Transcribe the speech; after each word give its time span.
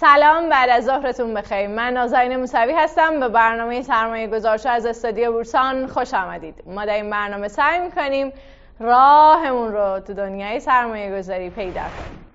سلام 0.00 0.48
بعد 0.48 0.70
از 0.70 0.84
ظهرتون 0.84 1.34
بخیر. 1.34 1.68
من 1.68 1.92
نازنین 1.92 2.36
موسوی 2.36 2.72
هستم 2.72 3.20
به 3.20 3.28
برنامه 3.28 3.82
سرمایه 3.82 4.26
گذارشو 4.26 4.68
از 4.68 4.86
استادیو 4.86 5.32
بورسان 5.32 5.86
خوش 5.86 6.14
آمدید. 6.14 6.54
ما 6.66 6.84
در 6.84 6.94
این 6.94 7.10
برنامه 7.10 7.48
سعی 7.48 7.80
می‌کنیم 7.80 8.32
راهمون 8.80 9.72
رو 9.72 10.00
تو 10.00 10.14
دنیای 10.14 10.60
سرمایه 10.60 11.18
گذاری 11.18 11.50
پیدا 11.50 11.80
کنیم. 11.80 12.28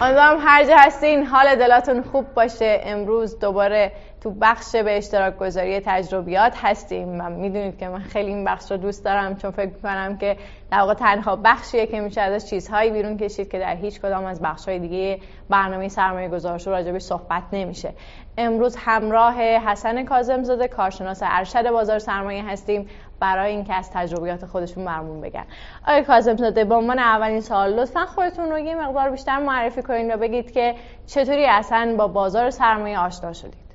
امیدوارم 0.00 0.38
هر 0.40 0.64
جا 0.64 0.76
هستین 0.76 1.26
حال 1.26 1.56
دلاتون 1.56 2.02
خوب 2.02 2.34
باشه. 2.34 2.80
امروز 2.84 3.38
دوباره 3.38 3.92
تو 4.28 4.34
بخش 4.40 4.76
به 4.76 4.96
اشتراک 4.96 5.36
گذاری 5.38 5.80
تجربیات 5.80 6.52
هستیم. 6.56 7.20
و 7.20 7.30
می‌دونید 7.30 7.78
که 7.78 7.88
من 7.88 7.98
خیلی 7.98 8.28
این 8.28 8.44
بخش 8.44 8.70
رو 8.70 8.76
دوست 8.76 9.04
دارم 9.04 9.36
چون 9.36 9.50
فکر 9.50 9.70
کنم 9.82 10.16
که 10.18 10.36
در 10.70 10.78
واقع 10.78 10.94
تنها 10.94 11.36
بخشیه 11.36 11.86
که 11.86 12.00
میشه 12.00 12.20
ازش 12.20 12.50
چیزهایی 12.50 12.90
بیرون 12.90 13.16
کشید 13.16 13.50
که 13.50 13.58
در 13.58 13.76
هیچ 13.76 14.00
کدام 14.00 14.24
از 14.24 14.40
بخشهای 14.42 14.78
دیگه 14.78 15.18
برنامه 15.50 15.88
سرمایه 15.88 16.28
گذارش 16.28 16.66
رو 16.66 16.72
راجبی 16.72 16.98
صحبت 16.98 17.42
نمیشه. 17.52 17.92
امروز 18.38 18.76
همراه 18.76 19.42
حسن 19.42 20.04
کازم 20.04 20.42
زاده 20.42 20.68
کارشناس 20.68 21.22
ارشد 21.22 21.70
بازار 21.70 21.98
سرمایه 21.98 22.44
هستیم 22.44 22.88
برای 23.20 23.50
اینکه 23.50 23.74
از 23.74 23.90
تجربیات 23.92 24.46
خودشون 24.46 24.84
برمون 24.84 25.20
بگن. 25.20 25.44
آقای 25.86 26.02
کاظم 26.04 26.36
زاده 26.36 26.64
با 26.64 26.76
عنوان 26.76 26.98
اولین 26.98 27.40
سوال 27.40 27.74
لطفا 27.74 28.06
خودتون 28.06 28.50
رو 28.50 28.58
یه 28.58 28.74
مقدار 28.74 29.10
بیشتر 29.10 29.38
معرفی 29.38 29.82
کنید 29.82 30.10
و 30.10 30.16
بگید 30.16 30.52
که 30.52 30.74
چطوری 31.06 31.46
اصلا 31.46 31.94
با 31.98 32.08
بازار 32.08 32.50
سرمایه 32.50 32.98
آشنا 32.98 33.32
شدید 33.32 33.67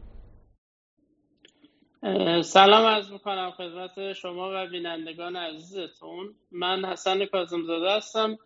سلام 2.42 2.86
عرض 2.86 3.12
می‌کنم 3.12 3.52
خدمت 3.52 4.14
شما 4.14 4.52
و 4.54 4.68
بینندگان 4.68 5.36
عزیزتون. 5.36 6.36
من 6.52 6.86
حسن 6.86 7.26
کاظم 7.26 7.64
زاده 7.64 7.92
هستم 7.92 8.38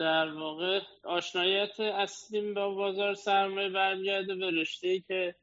در 0.00 0.32
واقع 0.32 0.80
آشنایت 1.04 1.80
اصلیم 1.80 2.54
با 2.54 2.70
بازار 2.74 3.14
سرمایه 3.14 3.68
برمیگرده 3.68 4.34
به 4.34 4.50
رشته 4.50 5.00
که 5.00 5.34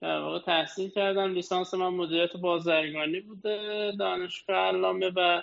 در 0.00 0.20
واقع 0.20 0.38
تحصیل 0.38 0.90
کردم. 0.90 1.32
لیسانس 1.32 1.74
من 1.74 1.88
مدیریت 1.88 2.36
بازرگانی 2.36 3.20
بوده 3.20 3.92
دانشگاه 3.98 4.56
علامه 4.56 5.12
و 5.16 5.42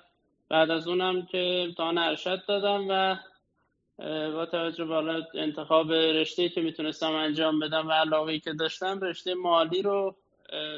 بعد 0.49 0.71
از 0.71 0.87
اونم 0.87 1.25
که 1.25 1.63
امتحان 1.67 1.97
ارشد 1.97 2.45
دادم 2.47 2.85
و 2.89 3.15
با 4.31 4.45
توجه 4.45 4.85
به 4.85 5.27
انتخاب 5.33 5.91
رشته 5.91 6.49
که 6.49 6.61
می‌تونستم 6.61 7.11
انجام 7.11 7.59
بدم 7.59 7.87
و 7.87 7.91
علاقه 7.91 8.39
که 8.39 8.53
داشتم 8.53 8.99
رشته 8.99 9.33
مالی 9.33 9.81
رو 9.81 10.15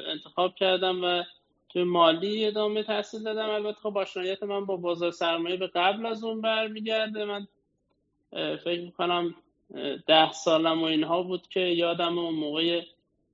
انتخاب 0.06 0.54
کردم 0.54 1.04
و 1.04 1.22
توی 1.68 1.82
مالی 1.82 2.46
ادامه 2.46 2.82
تحصیل 2.82 3.22
دادم. 3.22 3.48
البته 3.48 3.80
خب 3.80 3.98
آشنایت 3.98 4.42
من 4.42 4.64
با 4.64 4.76
بازار 4.76 5.10
سرمایه 5.10 5.56
به 5.56 5.66
قبل 5.66 6.06
از 6.06 6.24
اون 6.24 6.40
برمیگرده. 6.40 7.24
من 7.24 7.48
فکر 8.56 8.80
می‌کنم 8.80 9.34
ده 10.06 10.32
سالم 10.32 10.82
و 10.82 10.84
اینها 10.84 11.22
بود 11.22 11.48
که 11.48 11.60
یادم 11.60 12.18
اون 12.18 12.34
موقع 12.34 12.82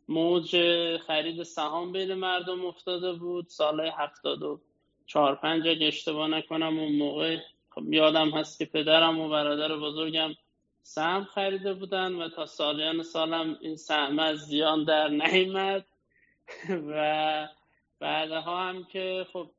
موج 0.09 0.57
خرید 0.97 1.43
سهام 1.43 1.93
بین 1.93 2.15
مردم 2.15 2.67
افتاده 2.67 3.13
بود. 3.13 3.49
سالهای 3.49 3.93
هفتاد 3.97 4.43
و 4.43 4.61
چهار 5.07 5.35
پنج 5.35 5.69
اگه 5.69 5.87
اشتباه 5.87 6.29
نکنم 6.29 6.79
اون 6.79 6.93
موقع 6.97 7.39
خب 7.71 7.93
یادم 7.93 8.31
هست 8.31 8.59
که 8.59 8.65
پدرم 8.65 9.21
و 9.21 9.29
برادر 9.29 9.77
بزرگم 9.77 10.35
سهم 10.83 11.25
خریده 11.25 11.75
بودن 11.75 12.15
و 12.15 12.29
تا 12.29 12.47
سالیان 12.47 13.03
سالم 13.03 13.59
این 13.61 13.77
سهم 13.77 14.19
از 14.19 14.39
زیان 14.39 14.85
در 14.85 15.09
نیمد 15.09 15.85
و 16.91 17.49
بعدها 18.01 18.69
هم 18.69 18.85
که 18.85 19.27
خب 19.33 19.51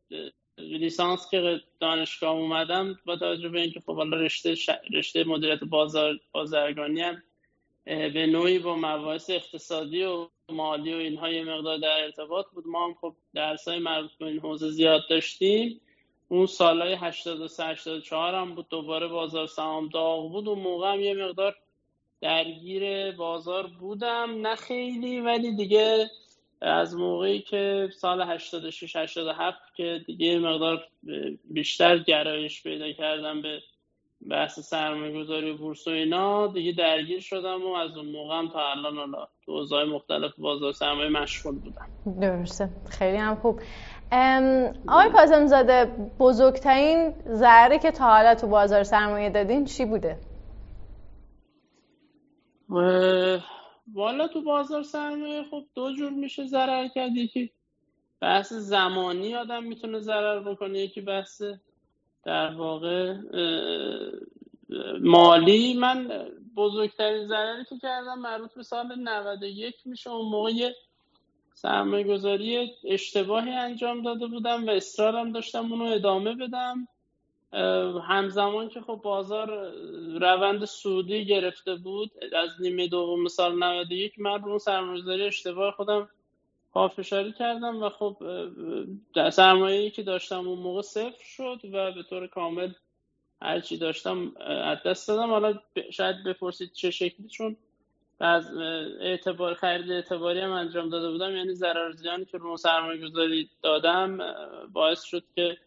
لیسانس 0.57 1.29
که 1.31 1.61
دانشگاه 1.79 2.31
اومدم 2.31 2.99
با 3.05 3.15
توجه 3.15 3.49
به 3.49 3.61
اینکه 3.61 3.79
خب 3.79 3.95
حالا 3.95 4.17
رشته 4.17 4.55
رشته 4.93 5.23
مدیریت 5.23 5.63
بازار 5.63 6.19
بازرگانی 6.31 7.01
هم 7.01 7.23
به 7.85 8.27
نوعی 8.27 8.59
با 8.59 8.75
مباحث 8.75 9.29
اقتصادی 9.29 10.03
و 10.03 10.27
مالی 10.49 10.93
و 10.93 10.97
اینها 10.97 11.29
یه 11.29 11.43
مقدار 11.43 11.77
در 11.77 12.03
ارتباط 12.03 12.45
بود. 12.53 12.67
ما 12.67 12.87
هم 12.87 12.93
خب 12.93 13.15
های 13.67 13.79
مربوط 13.79 14.11
به 14.19 14.25
این 14.25 14.39
حوزه 14.39 14.69
زیاد 14.69 15.01
داشتیم. 15.09 15.81
اون 16.29 16.45
سالهای 16.45 16.93
83 16.93 17.63
84 17.63 18.35
هم 18.35 18.55
بود. 18.55 18.69
دوباره 18.69 19.07
بازار 19.07 19.47
سهام 19.47 19.89
داغ 19.89 20.31
بود 20.31 20.47
اون 20.47 20.59
موقع 20.59 20.93
هم 20.93 20.99
یه 20.99 21.13
مقدار 21.13 21.55
درگیر 22.21 23.11
بازار 23.11 23.67
بودم. 23.67 24.41
نه 24.41 24.55
خیلی 24.55 25.19
ولی 25.19 25.55
دیگه 25.55 26.09
از 26.61 26.95
موقعی 26.95 27.41
که 27.41 27.89
سال 27.97 28.21
86 28.21 28.95
87 28.95 29.57
که 29.75 30.01
دیگه 30.05 30.39
مقدار 30.39 30.83
بیشتر 31.43 31.97
گرایش 31.97 32.63
پیدا 32.63 32.91
کردم 32.91 33.41
به 33.41 33.61
بحث 34.29 34.59
سرمایه 34.59 35.23
گذاری 35.23 35.53
بورس 35.53 35.87
و 35.87 35.91
اینا 35.91 36.47
دیگه 36.47 36.71
درگیر 36.71 37.19
شدم 37.19 37.65
و 37.65 37.73
از 37.73 37.97
اون 37.97 38.05
موقع 38.05 38.37
هم 38.37 38.49
تا 38.49 38.71
الان 38.71 38.95
حالا 38.97 39.27
تو 39.45 39.85
مختلف 39.85 40.31
بازار 40.37 40.71
سرمایه 40.71 41.09
مشغول 41.09 41.59
بودم. 41.59 41.85
درسته. 42.21 42.69
خیلی 42.89 43.17
هم 43.17 43.35
خوب. 43.35 43.61
آقای 44.87 45.09
کازم 45.13 45.45
زاده 45.47 45.85
بزرگترین 46.19 47.13
ضرری 47.27 47.79
که 47.79 47.91
تا 47.91 48.05
حالا 48.05 48.35
تو 48.35 48.47
بازار 48.47 48.83
سرمایه 48.83 49.29
دادین 49.29 49.65
چی 49.65 49.85
بوده؟ 49.85 50.17
والا 53.93 54.27
تو 54.27 54.41
بازار 54.41 54.83
سرمایه 54.83 55.43
خب 55.43 55.65
دو 55.75 55.95
جور 55.95 56.11
میشه 56.11 56.45
ضرر 56.45 56.87
کرد. 56.87 57.17
یکی 57.17 57.51
بحث 58.21 58.53
زمانی 58.53 59.35
آدم 59.35 59.63
می‌تونه 59.63 59.99
ضرر 59.99 60.39
بکنه 60.39 60.79
یکی 60.79 61.01
بحث 61.01 61.41
در 62.23 62.53
واقع 62.53 63.15
مالی. 65.01 65.73
من 65.73 66.27
بزرگترین 66.55 67.27
ضرری 67.27 67.65
که 67.65 67.77
کردم 67.77 68.19
مربوط 68.19 68.53
به 68.53 68.63
سال 68.63 68.95
91 68.99 69.75
میشه. 69.85 70.09
اون 70.09 70.31
موقع 70.31 70.71
سرمایه 71.53 72.03
گذاری 72.03 72.71
اشتباهی 72.83 73.51
انجام 73.51 74.01
داده 74.01 74.27
بودم 74.27 74.67
و 74.67 74.69
اصرارم 74.69 75.31
داشتم 75.31 75.71
اونو 75.71 75.85
ادامه 75.85 76.35
بدم. 76.35 76.87
همزمان 78.07 78.69
که 78.69 78.81
خب 78.81 78.99
بازار 79.03 79.71
روند 80.19 80.65
سودی 80.65 81.25
گرفته 81.25 81.75
بود 81.75 82.11
از 82.33 82.49
نیمه 82.59 82.87
دوم 82.87 83.27
سال 83.27 83.63
91 83.63 84.19
من 84.19 84.43
رو 84.43 84.59
سرمایه‌گذاری 84.59 85.23
اشتباه 85.23 85.71
خودم 85.71 86.09
پافشاری 86.71 87.33
کردم 87.33 87.83
و 87.83 87.89
خب 87.89 88.17
سرمایه‌ای 89.29 89.89
که 89.89 90.03
داشتم 90.03 90.47
اون 90.47 90.59
موقع 90.59 90.81
صفر 90.81 91.23
شد 91.23 91.59
و 91.73 91.91
به 91.91 92.03
طور 92.03 92.27
کامل 92.27 92.71
هرچی 93.41 93.77
داشتم 93.77 94.31
از 94.37 94.77
دست 94.85 95.07
دادم. 95.07 95.29
حالا 95.29 95.59
شاید 95.91 96.23
بپرسید 96.23 96.71
چه 96.73 96.91
شکلی 96.91 97.27
چون 97.27 97.57
از 98.19 98.57
اعتبار 98.99 99.53
خرید 99.53 99.91
اعتباری 99.91 100.39
هم 100.39 100.51
انجام 100.51 100.89
داده 100.89 101.11
بودم. 101.11 101.35
یعنی 101.35 101.53
ضرر 101.53 101.91
زیانی 101.91 102.25
که 102.25 102.37
رو 102.37 102.57
سرمایه 102.57 103.07
گذاری 103.07 103.49
دادم 103.61 104.19
باعث 104.73 105.03
شد 105.03 105.23
که 105.35 105.57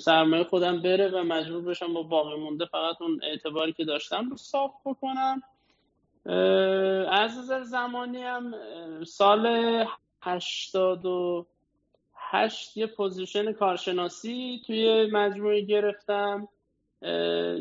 سرمایه 0.00 0.44
خودم 0.44 0.82
بره 0.82 1.08
و 1.08 1.22
مجبور 1.24 1.62
بشم 1.62 1.94
با 1.94 2.02
باقی 2.02 2.36
مونده 2.40 2.66
فقط 2.66 3.02
اون 3.02 3.20
اعتباری 3.22 3.72
که 3.72 3.84
داشتم 3.84 4.30
رو 4.30 4.36
صاف 4.36 4.72
بکنم. 4.84 5.42
از 7.10 7.38
نظر 7.38 7.62
زمانی 7.62 8.22
هم 8.22 8.54
سال 9.04 9.46
هشتاد 10.22 11.06
و 11.06 11.46
هشت 12.14 12.76
یه 12.76 12.86
position 12.86 13.52
کارشناسی 13.52 14.62
توی 14.66 15.06
مجموعه 15.06 15.60
گرفتم. 15.60 16.48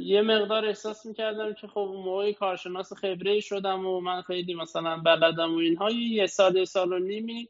یه 0.01 0.21
مقدار 0.25 0.65
احساس 0.65 1.05
می‌کردم 1.05 1.53
که 1.53 1.67
خب 1.67 1.77
اون 1.77 2.33
کارشناس 2.33 2.93
خبره 2.93 3.39
شدم 3.39 3.85
و 3.85 4.01
من 4.01 4.21
خیلی 4.21 4.53
مثلا 4.53 4.97
بلدم 4.97 5.55
و 5.55 5.57
اینها. 5.57 5.91
یه 5.91 6.27
سال 6.27 6.55
یه 6.55 6.65
سال 6.65 6.93
و 6.93 6.99
نیمی 6.99 7.49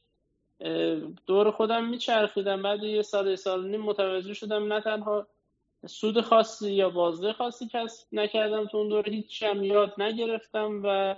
دور 1.27 1.51
خودم 1.51 1.89
میچرخیدم. 1.89 2.61
بعد 2.61 2.83
یه 2.83 3.01
سال 3.01 3.27
یه 3.27 3.35
سال 3.35 3.69
نیم 3.69 3.81
متوجه 3.81 4.33
شدم 4.33 4.73
نه 4.73 4.81
تنها 4.81 5.27
سود 5.87 6.21
خاصی 6.21 6.73
یا 6.73 6.89
بازده 6.89 7.33
خاصی 7.33 7.67
کسب 7.67 8.07
نکردم 8.11 8.65
تو 8.65 8.77
اون 8.77 8.89
دوره 8.89 9.11
هیچ 9.11 9.41
یاد 9.41 9.93
نگرفتم 10.01 10.81
و 10.83 11.15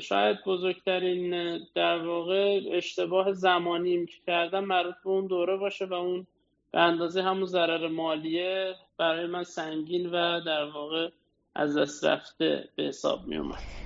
شاید 0.00 0.44
بزرگترین 0.46 1.58
در 1.74 2.06
واقع 2.06 2.60
اشتباه 2.72 3.32
زمانی 3.32 4.06
که 4.06 4.16
کردم 4.26 4.64
مربوط 4.64 4.94
به 5.04 5.10
اون 5.10 5.26
دوره 5.26 5.56
باشه 5.56 5.84
و 5.84 5.94
اون 5.94 6.26
به 6.72 6.80
اندازه 6.80 7.22
همون 7.22 7.46
ضرر 7.46 7.88
مالیه 7.88 8.74
برای 8.98 9.26
من 9.26 9.42
سنگین 9.42 10.06
و 10.10 10.40
در 10.40 10.64
واقع 10.64 11.10
از 11.54 11.78
دست 11.78 12.04
رفته 12.04 12.68
به 12.76 12.82
حساب 12.82 13.26
می 13.26 13.36
اومد 13.36 13.85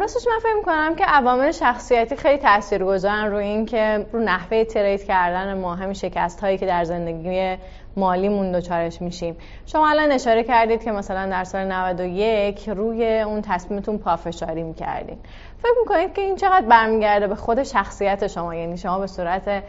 راستش 0.00 0.26
من 0.26 0.38
فکر 0.42 0.54
می‌کنم 0.56 0.94
که 0.94 1.04
عوامل 1.04 1.50
شخصیتی 1.50 2.16
خیلی 2.16 2.38
تاثیر 2.38 2.84
گذارن 2.84 3.30
روی 3.30 3.44
این 3.44 3.66
که 3.66 4.06
رو 4.12 4.20
نحوه 4.20 4.64
ترید 4.64 5.04
کردن 5.04 5.58
ما 5.58 5.74
همین 5.74 5.92
شکست 5.92 6.40
هایی 6.40 6.58
که 6.58 6.66
در 6.66 6.84
زندگی 6.84 7.56
مالیمون 7.96 8.52
دچارش 8.52 9.02
میشیم. 9.02 9.36
شما 9.66 9.88
الان 9.88 10.12
اشاره 10.12 10.42
کردید 10.42 10.84
که 10.84 10.92
مثلا 10.92 11.30
در 11.30 11.44
سال 11.44 11.64
91 11.64 12.68
روی 12.68 13.20
اون 13.20 13.42
تصمیمتون 13.42 13.98
پافشاری 13.98 14.62
می‌کردین. 14.62 15.18
فکر 15.58 15.74
می‌کنید 15.80 16.14
که 16.14 16.22
این 16.22 16.36
چقدر 16.36 16.66
برمیگرده 16.66 17.26
به 17.26 17.34
خود 17.34 17.62
شخصیت 17.62 18.26
شما؟ 18.26 18.54
یعنی 18.54 18.76
شما 18.76 18.98
به 18.98 19.06
صورت 19.06 19.62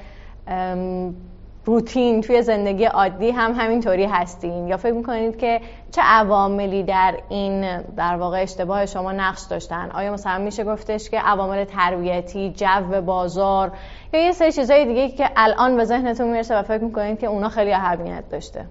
روتین 1.66 2.22
توی 2.22 2.42
زندگی 2.42 2.86
عادی 2.86 3.32
هم 3.32 3.54
همینطوری 3.54 4.06
هستین. 4.06 4.68
یا 4.68 4.78
فکر 4.78 4.94
می‌کنید 4.94 5.38
که 5.38 5.62
چه 5.92 6.02
عواملی 6.02 6.84
در 6.84 7.20
این 7.30 7.82
در 7.82 8.16
واقع 8.16 8.42
اشتباه 8.42 8.86
شما 8.86 9.12
نقش 9.12 9.42
داشتن؟ 9.50 9.92
آیا 9.94 10.14
مثلا 10.14 10.38
میشه 10.38 10.64
گفتش 10.64 11.10
که 11.10 11.20
عوامل 11.20 11.64
تربیتی 11.64 12.54
جو 12.58 13.02
بازار 13.02 13.72
یا 14.14 14.26
یه 14.26 14.32
سری 14.32 14.52
چیزای 14.52 14.86
دیگه 14.86 15.10
که 15.10 15.30
الان 15.36 15.78
به 15.78 15.84
ذهنتون 15.84 16.28
می‌رسه 16.28 16.60
و 16.60 16.64
فکر 16.64 16.84
می‌کنید 16.84 17.20
که 17.20 17.28
اونا 17.28 17.50
خیلی 17.50 17.74
اهمیت 17.74 18.30
داشته؟ 18.30 18.66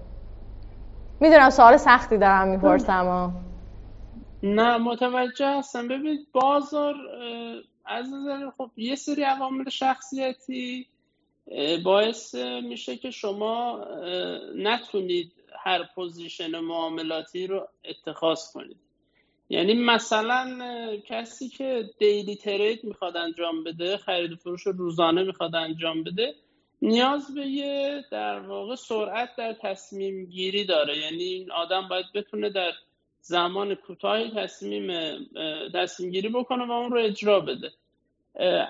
می‌دونم 1.19 1.49
سوال 1.49 1.77
سختی 1.77 2.17
دارم 2.17 2.47
می‌پرسم 2.47 3.33
نه 4.43 4.77
متوجه 4.77 5.57
هستم. 5.57 5.87
ببینید 5.87 6.27
بازار 6.31 6.95
از 7.85 8.05
نظر 8.13 8.49
خب 8.57 8.69
یه 8.77 8.95
سری 8.95 9.23
عوامل 9.23 9.69
شخصیتی 9.69 10.87
باعث 11.83 12.35
میشه 12.63 12.97
که 12.97 13.11
شما 13.11 13.85
نتونید 14.55 15.31
هر 15.63 15.83
position 15.95 16.59
معاملاتی 16.59 17.47
رو 17.47 17.67
اتخاذ 17.85 18.51
کنید. 18.53 18.77
یعنی 19.49 19.73
مثلا 19.73 20.97
کسی 21.05 21.49
که 21.49 21.89
daily 21.99 22.35
trade 22.35 22.83
می‌خواد 22.83 23.17
انجام 23.17 23.63
بده 23.63 23.97
خرید 23.97 24.35
فروش 24.35 24.67
روزانه 24.67 25.23
می‌خواد 25.23 25.55
انجام 25.55 26.03
بده 26.03 26.35
نیاز 26.81 27.35
به 27.35 27.45
یه 27.45 28.05
در 28.11 28.39
واقع 28.39 28.75
سرعت 28.75 29.29
در 29.37 29.53
تصمیم 29.53 30.25
گیری 30.25 30.65
داره. 30.65 30.97
یعنی 30.97 31.23
این 31.23 31.51
آدم 31.51 31.87
باید 31.87 32.05
بتونه 32.15 32.49
در 32.49 32.71
زمان 33.21 33.75
کوتاهی 33.75 34.31
تصمیم 34.31 34.91
تصمیم 35.73 36.11
گیری 36.11 36.29
بکنه 36.29 36.65
و 36.67 36.71
اون 36.71 36.91
رو 36.91 36.99
اجرا 36.99 37.39
بده. 37.39 37.71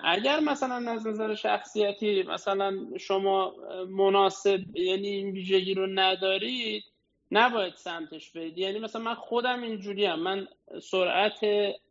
اگر 0.03 0.39
مثلا 0.39 0.91
از 0.91 1.07
نظر 1.07 1.35
شخصیتی 1.35 2.23
مثلا 2.23 2.77
شما 2.99 3.55
مناسب 3.89 4.77
یعنی 4.77 5.07
این 5.07 5.31
ویژگی 5.31 5.73
رو 5.73 5.87
ندارید 5.87 6.83
نباید 7.31 7.73
سمتش 7.75 8.31
برید. 8.31 8.57
یعنی 8.57 8.79
مثلا 8.79 9.01
من 9.01 9.13
خودم 9.13 9.63
اینجوری 9.63 10.05
هم 10.05 10.19
من 10.19 10.47
سرعت 10.81 11.39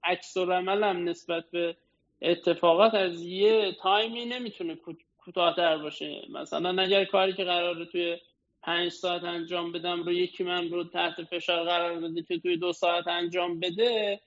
عکس 0.04 0.36
عملم 0.36 1.08
نسبت 1.08 1.44
به 1.50 1.76
اتفاقات 2.22 2.94
از 2.94 3.22
یه 3.22 3.72
تایمی 3.72 4.24
نمی‌تونه 4.24 4.78
کوتاهتر 5.18 5.78
باشه. 5.78 6.22
مثلا 6.30 6.82
اگر 6.82 7.04
کاری 7.04 7.32
که 7.32 7.44
قراره 7.44 7.84
توی 7.84 8.16
پنج 8.62 8.92
ساعت 8.92 9.24
انجام 9.24 9.72
بدم 9.72 10.02
رو 10.02 10.12
یکی 10.12 10.44
من 10.44 10.68
رو 10.68 10.84
تحت 10.84 11.22
فشار 11.22 11.64
قرار 11.64 12.00
بده 12.00 12.22
که 12.22 12.38
توی 12.38 12.56
دو 12.56 12.72
ساعت 12.72 13.08
انجام 13.08 13.60
بده 13.60 14.20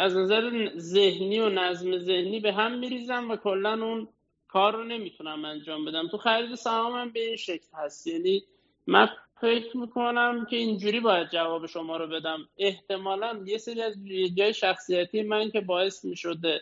از 0.00 0.16
نظر 0.16 0.70
ذهنی 0.76 1.40
و 1.40 1.48
نظم 1.48 1.98
ذهنی 1.98 2.40
به 2.40 2.52
هم 2.52 2.78
میریزم 2.78 3.30
و 3.30 3.36
کلا 3.36 3.84
اون 3.84 4.08
کار 4.48 4.76
رو 4.76 4.84
نمی‌تونم 4.84 5.44
انجام 5.44 5.84
بدم. 5.84 6.08
تو 6.08 6.18
خرید 6.18 6.54
سهامم 6.54 7.10
به 7.10 7.26
این 7.26 7.36
شکل 7.36 7.66
هست. 7.74 8.06
یعنی 8.06 8.44
من 8.86 9.08
فکر 9.40 9.76
می‌کنم 9.76 10.46
که 10.50 10.56
اینجوری 10.56 11.00
باید 11.00 11.30
جواب 11.30 11.66
شما 11.66 11.96
رو 11.96 12.06
بدم. 12.06 12.48
احتمالا 12.58 13.40
یه 13.46 13.58
سری 13.58 13.82
از 13.82 13.94
جای 14.36 14.54
شخصیتی 14.54 15.22
من 15.22 15.50
که 15.50 15.60
باعث 15.60 16.04
می‌شده 16.04 16.60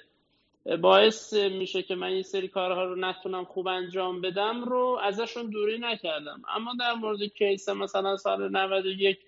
باعث 0.81 1.35
میشه 1.35 1.83
که 1.83 1.95
من 1.95 2.07
این 2.07 2.23
سری 2.23 2.49
کارها 2.49 2.85
رو 2.85 2.97
نتونم 2.97 3.45
خوب 3.45 3.69
انجام 3.69 4.21
بدم 4.21 4.65
رو 4.65 4.99
ازشون 5.03 5.51
دوری 5.51 5.79
نکردم. 5.79 6.43
اما 6.49 6.73
در 6.81 6.93
مورد 6.93 7.23
کیس 7.23 7.69
مثلا 7.69 8.17
سال 8.17 8.49
91 8.49 9.19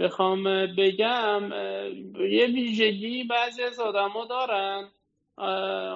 بخوام 0.00 0.44
بگم 0.66 1.52
یه 2.18 2.46
ویژگی 2.46 3.24
بعضی 3.24 3.62
از 3.62 3.80
آدما 3.80 4.24
دارن. 4.24 4.88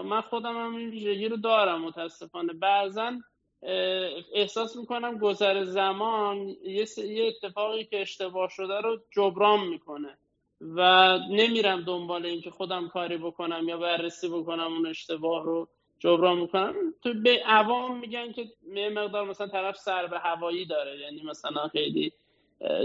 من 0.02 0.20
خودم 0.20 0.56
هم 0.56 0.76
این 0.76 0.90
ویژگی 0.90 1.28
رو 1.28 1.36
دارم 1.36 1.82
متاسفانه. 1.82 2.52
بعضا 2.52 3.12
احساس 4.32 4.76
می‌کنم 4.76 5.18
گذر 5.18 5.64
زمان 5.64 6.56
یه 6.64 6.86
اتفاقی 7.26 7.84
که 7.84 8.00
اشتباه 8.00 8.48
شده 8.48 8.80
رو 8.80 8.98
جبران 9.10 9.66
می‌کنه 9.66 10.18
و 10.60 11.18
نمیرم 11.30 11.80
دنبال 11.80 12.26
اینکه 12.26 12.50
خودم 12.50 12.88
کاری 12.88 13.16
بکنم 13.16 13.68
یا 13.68 13.76
بررسی 13.76 14.28
بکنم 14.28 14.72
اون 14.72 14.86
اشتباه 14.86 15.44
رو 15.44 15.68
جبران 15.98 16.38
می‌کنم. 16.38 16.74
تو 17.02 17.14
به 17.14 17.42
عوام 17.46 17.98
میگن 17.98 18.32
که 18.32 18.44
یه 18.74 18.88
مقدار 18.88 19.24
مثلا 19.24 19.46
طرف 19.46 19.76
سر 19.76 20.06
به 20.06 20.18
هوایی 20.18 20.64
داره 20.64 21.00
یعنی 21.00 21.22
مثلا 21.22 21.68
خیلی 21.68 22.12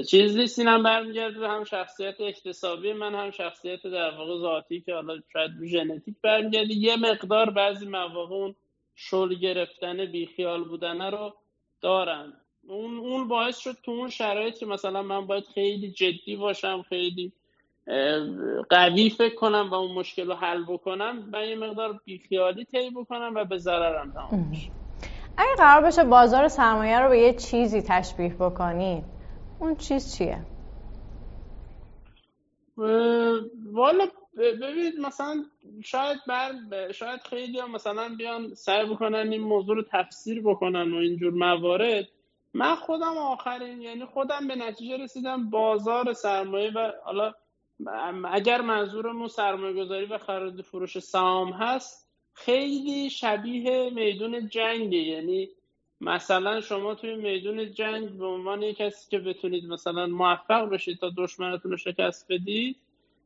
چیز 0.09 0.37
نیست 0.37 0.59
اینم 0.59 0.83
برمیگرده 0.83 1.47
هم 1.47 1.63
شخصیت 1.63 2.21
اکتسابی 2.21 2.93
من 2.93 3.15
هم 3.15 3.31
شخصیت 3.31 3.83
در 3.83 4.11
واقع 4.17 4.41
ذاتی 4.41 4.81
که 4.81 4.93
حالا 4.93 5.19
شاید 5.33 5.51
ژنتیک 5.65 6.15
برمیگرده. 6.23 6.73
یه 6.73 6.95
مقدار 6.95 7.49
بعضی 7.49 7.85
مواقع 7.85 8.35
اون 8.35 8.55
شل 8.95 9.33
گرفتن 9.33 10.05
بیخیال 10.05 10.63
بودنه 10.63 11.09
رو 11.09 11.33
دارن. 11.81 12.33
اون 12.67 12.97
اون 12.97 13.27
باعث 13.27 13.59
شد 13.59 13.77
تو 13.83 13.91
اون 13.91 14.09
شرایط 14.09 14.57
که 14.57 14.65
مثلا 14.65 15.01
من 15.01 15.27
باید 15.27 15.43
خیلی 15.53 15.91
جدی 15.91 16.35
باشم 16.35 16.81
خیلی 16.81 17.33
قوی 18.69 19.09
فکر 19.09 19.35
کنم 19.35 19.69
و 19.71 19.73
اون 19.73 19.91
مشکل 19.91 20.27
رو 20.27 20.33
حل 20.33 20.63
بکنم 20.63 21.29
من 21.31 21.49
یه 21.49 21.55
مقدار 21.55 21.99
بیخیالی 22.05 22.65
طی 22.65 22.89
بکنم 22.89 23.31
و 23.35 23.45
به 23.45 23.57
ضررم 23.57 24.11
تمام 24.11 24.51
اگه 25.37 25.55
قرار 25.57 25.83
بشه 25.83 26.03
بازار 26.03 26.47
سرمایه 26.47 26.99
رو 26.99 27.09
به 27.09 27.19
یه 27.19 27.33
چیزی 27.33 27.81
تشبیه 27.81 28.35
بکنی 28.39 29.03
اون 29.59 29.75
چیز 29.75 30.15
چیه؟ 30.15 30.45
والا 33.71 34.07
ببینید 34.37 34.99
مثلا 34.99 35.45
شاید 35.83 36.17
بر 36.27 36.91
شاید 36.91 37.19
خیلی 37.21 37.59
هم 37.59 37.71
مثلا 37.71 38.15
بیان 38.17 38.53
سعی 38.53 38.85
بکنن 38.85 39.31
این 39.31 39.41
موضوع 39.41 39.75
رو 39.75 39.83
تفسیر 39.91 40.41
بکنن 40.41 40.93
و 40.93 40.95
اینجور 40.95 41.33
موارد. 41.33 42.07
من 42.53 42.75
خودم 42.75 43.17
آخرین 43.17 43.81
یعنی 43.81 44.05
خودم 44.05 44.47
به 44.47 44.55
نتیجه 44.55 44.97
رسیدم 44.97 45.49
بازار 45.49 46.13
سرمایه 46.13 46.71
و 46.71 46.91
حالا 47.03 47.33
اگر 48.31 48.61
منظورمون 48.61 49.27
سرمایه 49.27 49.73
گذاری 49.73 50.05
و 50.05 50.17
خرید 50.17 50.61
فروش 50.61 50.99
سهام 50.99 51.51
هست 51.51 52.09
خیلی 52.33 53.09
شبیه 53.09 53.89
میدون 53.89 54.47
جنگه. 54.47 54.97
یعنی 54.97 55.49
مثلا 56.01 56.61
شما 56.61 56.95
توی 56.95 57.15
میدون 57.15 57.73
جنگ 57.73 58.09
به 58.09 58.25
عنوان 58.25 58.71
کسی 58.71 59.09
که 59.11 59.19
بتونید 59.19 59.65
مثلا 59.65 60.07
موفق 60.07 60.69
بشید 60.69 60.99
تا 60.99 61.11
دشمنتون 61.17 61.71
رو 61.71 61.77
شکست 61.77 62.31
بدید 62.31 62.77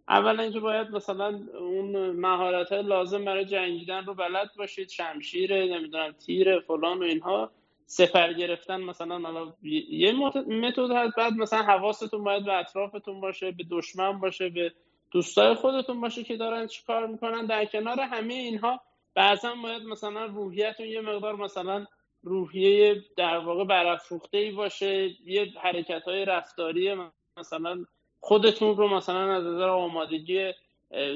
اولا 0.08 0.44
اینکه 0.44 0.60
باید 0.60 0.90
مثلا 0.90 1.40
اون 1.60 2.10
مهارت 2.10 2.72
های 2.72 2.84
لازم 2.84 3.26
برای 3.26 3.46
جنگیدن 3.46 4.06
رو 4.06 4.14
بلد 4.14 4.52
باشید 4.58 4.90
شمشیر 4.90 5.66
نمی‌دونم 5.66 6.12
تیر 6.12 6.60
فلان 6.60 7.00
و 7.00 7.04
اینها. 7.04 7.52
سفر 7.86 8.34
گرفتن 8.34 8.82
مثلا 8.82 9.54
یه 9.90 10.12
متد 10.48 10.92
هست. 10.92 11.16
بعد 11.18 11.34
مثلا 11.34 11.62
حواستون 11.64 12.24
باید 12.24 12.46
به 12.46 12.54
اطرافتون 12.54 13.22
باشه 13.22 13.52
به 13.52 13.64
دشمن 13.72 14.20
باشه 14.20 14.50
به 14.50 14.74
دوستای 15.12 15.54
خودتون 15.54 16.02
باشه 16.02 16.24
که 16.24 16.38
دارن 16.38 16.68
چیکار 16.68 17.08
می‌کنن. 17.08 17.46
در 17.46 17.66
کنار 17.66 18.00
همه 18.00 18.34
اینها 18.34 18.82
بعضا 19.14 19.56
باید 19.64 19.84
مثلا 19.84 20.26
روحیتون 20.26 20.86
یه 20.86 21.02
مقدار 21.02 21.36
مثلا 21.36 21.86
روحیه 22.24 23.04
در 23.18 23.38
واقع 23.38 23.64
برافروخته 23.64 24.38
ای 24.38 24.52
باشه. 24.52 25.10
یه 25.26 25.54
حرکت 25.62 26.04
های 26.04 26.26
رفتاری 26.26 26.96
مثلا 27.38 27.86
خودتون 28.20 28.78
رو 28.78 28.88
مثلا 28.88 29.34
از 29.34 29.44
نظر 29.44 29.70
آمادگی 29.70 30.52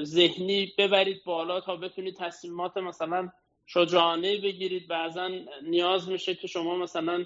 ذهنی 0.02 0.72
ببرید 0.78 1.24
بالا 1.24 1.60
تا 1.60 1.76
بتونید 1.76 2.16
تصمیمات 2.16 2.76
مثلا 2.76 3.32
شجاعانه 3.66 4.36
بگیرید. 4.36 4.88
بعضا 4.88 5.30
نیاز 5.62 6.08
میشه 6.08 6.34
که 6.34 6.46
شما 6.46 6.76
مثلا 6.76 7.24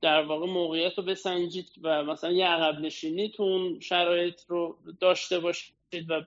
در 0.00 0.22
واقع 0.22 0.46
موقعیت 0.46 0.98
رو 0.98 1.04
بسنجید 1.04 1.72
و 1.82 2.04
مثلا 2.04 2.32
یه 2.32 2.46
عقب 2.46 2.80
نشینیتون 2.80 3.80
شرایط 3.80 4.40
رو 4.48 4.78
داشته 5.00 5.38
باشید 5.38 5.74
و 6.08 6.24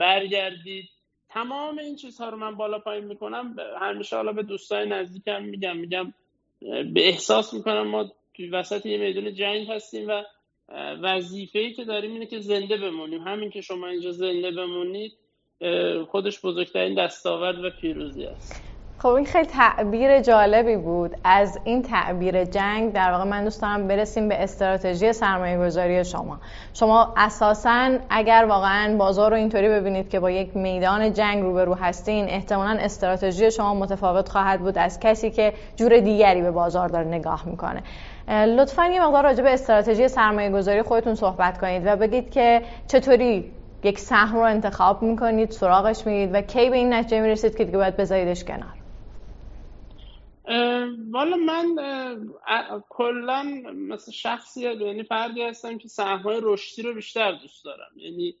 برگردید. 0.00 0.88
تمام 1.34 1.78
این 1.78 1.96
چیزها 1.96 2.30
رو 2.30 2.38
من 2.38 2.56
بالا 2.56 2.80
پایین 2.80 3.04
می‌کنم. 3.04 3.56
همیشه 3.80 4.16
حالا 4.16 4.32
به 4.34 4.44
دوستای 4.44 4.88
نزدیکم 4.88 5.44
میگم 5.44 5.78
میگم 5.78 6.14
به 6.94 7.08
احساس 7.08 7.54
می‌کنم 7.54 7.88
ما 7.88 8.12
توی 8.34 8.50
وسط 8.50 8.86
یه 8.86 8.98
میدون 8.98 9.34
جنگ 9.34 9.68
هستیم 9.68 10.08
و 10.08 10.24
وظیفه 11.02 11.60
ای 11.60 11.74
که 11.74 11.84
داریم 11.84 12.12
اینه 12.14 12.26
که 12.26 12.40
زنده 12.40 12.78
بمونیم. 12.78 13.22
همین 13.22 13.50
که 13.50 13.62
شما 13.62 13.88
اینجا 13.88 14.12
زنده 14.12 14.52
بمونید 14.52 15.12
خودش 16.08 16.46
بزرگترین 16.46 16.94
دستاورد 17.06 17.64
و 17.64 17.70
پیروزی 17.70 18.26
است. 18.26 18.73
خب 19.04 19.10
این 19.10 19.26
خیلی 19.26 19.46
تعبیر 19.46 20.20
جالبی 20.20 20.76
بود. 20.76 21.16
از 21.24 21.58
این 21.64 21.82
تعبیر 21.82 22.44
جنگ 22.44 22.92
در 22.92 23.10
واقع 23.10 23.24
من 23.24 23.44
دوست 23.44 23.62
دارم 23.62 23.88
برسیم 23.88 24.28
به 24.28 24.42
استراتژی 24.42 25.12
سرمایه 25.12 25.58
گذاری 25.58 26.04
شما. 26.04 26.38
شما 26.74 27.14
اساسا 27.16 27.90
اگر 28.10 28.46
واقعا 28.48 28.96
بازار 28.96 29.30
رو 29.30 29.36
اینطوری 29.36 29.68
ببینید 29.68 30.08
که 30.08 30.20
با 30.20 30.30
یک 30.30 30.56
میدان 30.56 31.12
جنگ 31.12 31.42
روبرو 31.42 31.74
هستین 31.74 32.28
احتمالا 32.28 32.78
استراتژی 32.80 33.50
شما 33.50 33.74
متفاوت 33.74 34.28
خواهد 34.28 34.60
بود 34.60 34.78
از 34.78 35.00
کسی 35.00 35.30
که 35.30 35.52
جور 35.76 35.98
دیگری 35.98 36.42
به 36.42 36.50
بازار 36.50 36.88
داره 36.88 37.06
نگاه 37.06 37.42
می‌کنه. 37.46 37.82
لطفا 38.46 38.86
یه 38.86 39.06
مقدار 39.06 39.24
راجع 39.24 39.42
به 39.42 39.52
استراتژی 39.52 40.08
سرمایه 40.08 40.50
گذاری 40.50 40.82
خودتون 40.82 41.14
صحبت 41.14 41.58
کنید 41.58 41.82
و 41.86 41.96
بگید 41.96 42.30
که 42.30 42.62
چطوری 42.88 43.52
یک 43.82 43.98
سهم 43.98 44.36
رو 44.36 44.42
انتخاب 44.42 45.02
می‌کنید 45.02 45.50
سراغش 45.50 46.06
میرید 46.06 46.34
و 46.34 46.40
کی 46.40 46.70
به 46.70 46.76
این 46.76 46.92
نتیجه 46.92 47.20
می‌رسید 47.20 47.56
که 47.56 47.64
دیگه 47.64 47.78
باید 47.78 47.96
بذاریدش 47.96 48.44
کنار. 48.44 48.83
والا 51.10 51.36
من 51.36 51.76
کلا 52.88 53.42
مثل 53.74 54.12
شخصی 54.12 54.60
یعنی 54.60 55.02
فردی 55.02 55.42
هستم 55.42 55.78
که 55.78 55.88
سهمهای 55.88 56.40
رشدی 56.42 56.82
رو 56.82 56.94
بیشتر 56.94 57.32
دوست 57.32 57.64
دارم. 57.64 57.90
یعنی 57.96 58.34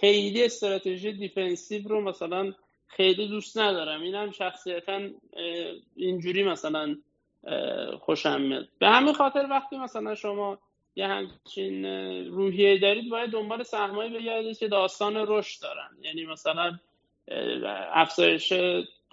خیلی 0.00 0.44
استراتژی 0.44 1.12
دیفنسیو 1.12 1.88
رو 1.88 2.00
مثلا 2.00 2.52
خیلی 2.86 3.28
دوست 3.28 3.58
ندارم. 3.58 4.02
اینم 4.02 4.30
شخصیتا 4.30 5.00
اینجوری 5.96 6.42
مثلا 6.42 6.96
خوشم 8.00 8.40
میاد. 8.40 8.68
به 8.78 8.88
همین 8.88 9.12
خاطر 9.12 9.46
وقتی 9.50 9.78
مثلا 9.78 10.14
شما 10.14 10.58
یه 10.96 11.06
همچین 11.06 11.84
روحیه 12.26 12.78
دارید 12.78 13.10
باید 13.10 13.30
دنبال 13.30 13.62
سهمایی 13.62 14.18
بگردید 14.18 14.58
که 14.58 14.68
داستان 14.68 15.14
رشد 15.16 15.62
دارن. 15.62 15.90
یعنی 16.02 16.26
مثلا 16.26 16.78
افزایش 17.92 18.52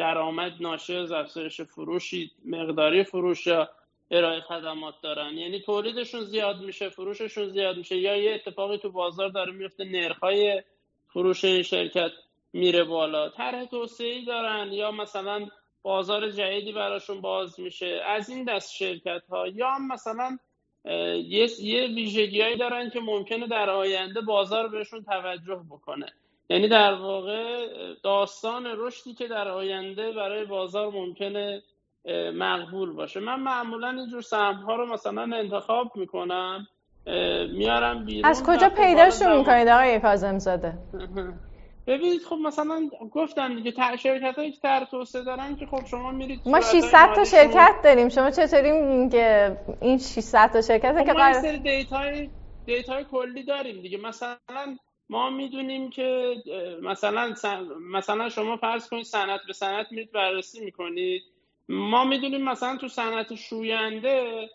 درآمد 0.01 0.53
ناشی 0.59 0.95
از 0.95 1.11
افزایش 1.11 1.61
فروشی 1.61 2.31
مقداری 2.45 3.03
فروش 3.03 3.47
یا 3.47 3.69
ارائه 4.11 4.41
خدمات 4.41 4.95
دارن. 5.03 5.37
یعنی 5.37 5.59
تولیدشون 5.61 6.23
زیاد 6.23 6.61
میشه 6.61 6.89
فروششون 6.89 7.49
زیاد 7.49 7.77
میشه 7.77 7.97
یا 7.97 8.15
یه 8.17 8.33
اتفاقی 8.33 8.77
تو 8.77 8.89
بازار 8.91 9.29
داره 9.29 9.51
میفته 9.51 9.83
نرخهای 9.83 10.63
فروش 11.07 11.45
این 11.45 11.63
شرکت 11.63 12.11
میره 12.53 12.83
بالا. 12.83 13.29
طرح 13.29 13.65
توسعه 13.65 14.25
دارن 14.25 14.73
یا 14.73 14.91
مثلا 14.91 15.47
بازار 15.81 16.29
جدیدی 16.29 16.71
براشون 16.71 17.21
باز 17.21 17.59
میشه. 17.59 18.01
از 18.05 18.29
این 18.29 18.43
دست 18.43 18.75
شرکت 18.75 19.21
ها 19.29 19.47
یا 19.47 19.77
مثلا 19.91 20.37
یه 21.59 21.87
ویژگیهایی 21.95 22.57
دارن 22.57 22.89
که 22.89 22.99
ممکنه 22.99 23.47
در 23.47 23.69
آینده 23.69 24.21
بازار 24.21 24.67
بهشون 24.67 25.03
توجه 25.03 25.65
بکنه. 25.69 26.13
یعنی 26.51 26.67
در 26.67 26.93
واقع 26.93 27.67
داستان 28.03 28.67
رشدی 28.77 29.13
که 29.13 29.27
در 29.27 29.47
آینده 29.47 30.11
برای 30.11 30.45
بازار 30.45 30.91
ممکنه 30.91 31.61
مقبول 32.33 32.93
باشه. 32.93 33.19
من 33.19 33.39
معمولا 33.39 33.89
اینجور 33.89 34.21
سهم 34.21 34.55
ها 34.55 34.75
رو 34.75 34.93
مثلا 34.93 35.37
انتخاب 35.37 35.91
می‌کنم 35.95 36.67
میارم 37.53 38.05
بیرون 38.05 38.25
از 38.25 38.43
کجا 38.43 38.69
پیداشون 38.69 39.37
می‌کنید 39.37 39.67
آقای 39.67 39.99
کازم 39.99 40.39
زاده؟ 40.39 40.73
ببینید 41.87 42.21
خب 42.21 42.35
مثلا 42.35 42.89
گفتم 43.11 43.55
دیگه 43.55 43.97
شرکت 43.97 44.35
هایی 44.35 44.51
که 44.51 44.59
تر 44.59 44.85
توسعه 44.91 45.23
دارن 45.23 45.55
که 45.55 45.65
خب 45.65 45.85
شما 45.85 46.11
میرید 46.11 46.41
ما 46.45 46.61
600 46.61 47.13
تا 47.15 47.23
شرکت 47.23 47.75
داریم. 47.83 48.09
شما 48.09 48.31
چطوری 48.31 49.09
که 49.09 49.57
این 49.81 49.97
600 49.97 50.51
تا 50.53 50.61
شرکت 50.61 50.99
خب 50.99 51.05
که 51.05 51.13
ما 51.13 51.33
سری 51.33 51.59
data 51.59 52.29
ی 52.65 52.72
data 52.72 52.98
ی 52.98 53.05
کلی 53.11 53.43
داریم 53.43 53.81
دیگه. 53.81 53.97
مثلا 53.97 54.37
ما 55.11 55.29
می‌دونیم 55.29 55.89
که 55.89 56.35
مثلا 56.81 57.35
مثلا 57.79 58.29
شما 58.29 58.57
فرض 58.57 58.89
کنید 58.89 59.03
صنعت 59.05 59.41
به 59.47 59.53
صنعت 59.53 59.91
میرید 59.91 60.11
بررسی 60.11 60.65
می‌کنید. 60.65 61.23
ما 61.69 62.05
می‌دونیم 62.05 62.41
مثلا 62.41 62.77
تو 62.77 62.87
صنعت 62.87 63.35
شوینده 63.35 64.49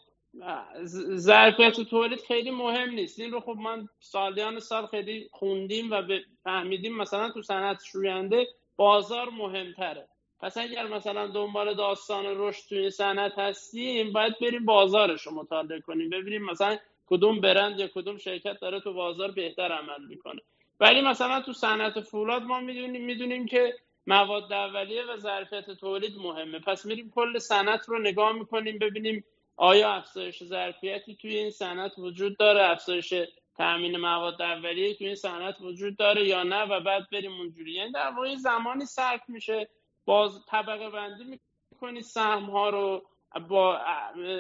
ظرفیت 1.17 1.81
تولید 1.81 2.21
خیلی 2.21 2.51
مهم 2.51 2.91
نیست. 2.91 3.21
این 3.21 3.33
رو 3.33 3.41
خب 3.41 3.57
من 3.59 3.89
سالیان 4.01 4.61
سال 4.61 4.87
خیلی 4.87 5.29
خوندیم 5.33 5.91
و 5.91 6.03
فهمیدیم 6.45 6.97
مثلا 6.97 7.31
تو 7.31 7.43
صنعت 7.43 7.83
شوینده 7.85 8.47
بازار 8.77 9.31
مهمتره. 9.31 10.09
پس 10.41 10.59
اگر 10.59 10.87
مثلا 10.87 11.27
دنبال 11.27 11.75
داستان 11.75 12.25
رشد 12.27 12.69
توی 12.69 12.91
صنعت 12.91 13.39
هستیم 13.39 14.13
باید 14.13 14.35
بریم 14.41 14.65
بازارش 14.65 15.23
رو 15.23 15.35
مطالعه 15.35 15.81
کنیم. 15.81 16.11
ببینیم 16.11 16.45
مثلا 16.45 16.79
کدوم 17.07 17.41
برند 17.41 17.81
یا 17.81 17.89
کدوم 17.89 18.19
شرکت 18.19 18.61
داره 18.61 18.81
تو 18.81 18.93
بازار 18.93 19.31
بهتر 19.31 19.73
عمل 19.73 20.07
می‌کنه. 20.09 20.41
ولی 20.81 21.01
مثلا 21.01 21.41
تو 21.41 21.53
صنعت 21.53 22.01
فولاد 22.01 22.43
ما 22.43 22.61
می‌دونیم 22.61 23.05
می‌دونیم 23.05 23.47
که 23.47 23.75
مواد 24.07 24.53
اولیه 24.53 25.05
و 25.05 25.17
ظرفیت 25.17 25.71
تولید 25.71 26.19
مهمه. 26.19 26.59
پس 26.59 26.87
میریم 26.87 27.11
کل 27.15 27.39
صنعت 27.39 27.89
رو 27.89 27.99
نگاه 27.99 28.33
می‌کنیم 28.33 28.79
ببینیم 28.79 29.25
آیا 29.57 29.93
افزایش 29.93 30.45
ظرفیتی 30.45 31.17
توی 31.17 31.37
این 31.39 31.51
صنعت 31.51 31.99
وجود 31.99 32.37
داره 32.37 32.71
افزایش 32.71 33.15
تامین 33.57 33.97
مواد 33.97 34.43
اولیه 34.43 34.95
توی 34.95 35.07
این 35.07 35.17
صنعت 35.17 35.61
وجود 35.61 35.97
داره 35.97 36.27
یا 36.27 36.43
نه 36.43 36.63
و 36.63 36.81
بعد 36.81 37.11
بریم 37.13 37.33
اونجوری. 37.33 37.73
یعنی 37.73 37.93
در 37.93 38.11
واقع 38.11 38.35
زمانی 38.35 38.85
صرف 38.85 39.29
میشه 39.29 39.69
باز 40.05 40.47
طبقه 40.49 40.91
بندی 40.91 41.25
می‌کنید 41.25 42.03
سهم 42.03 42.45
ها 42.45 42.71
رو 42.71 43.03
با 43.49 43.79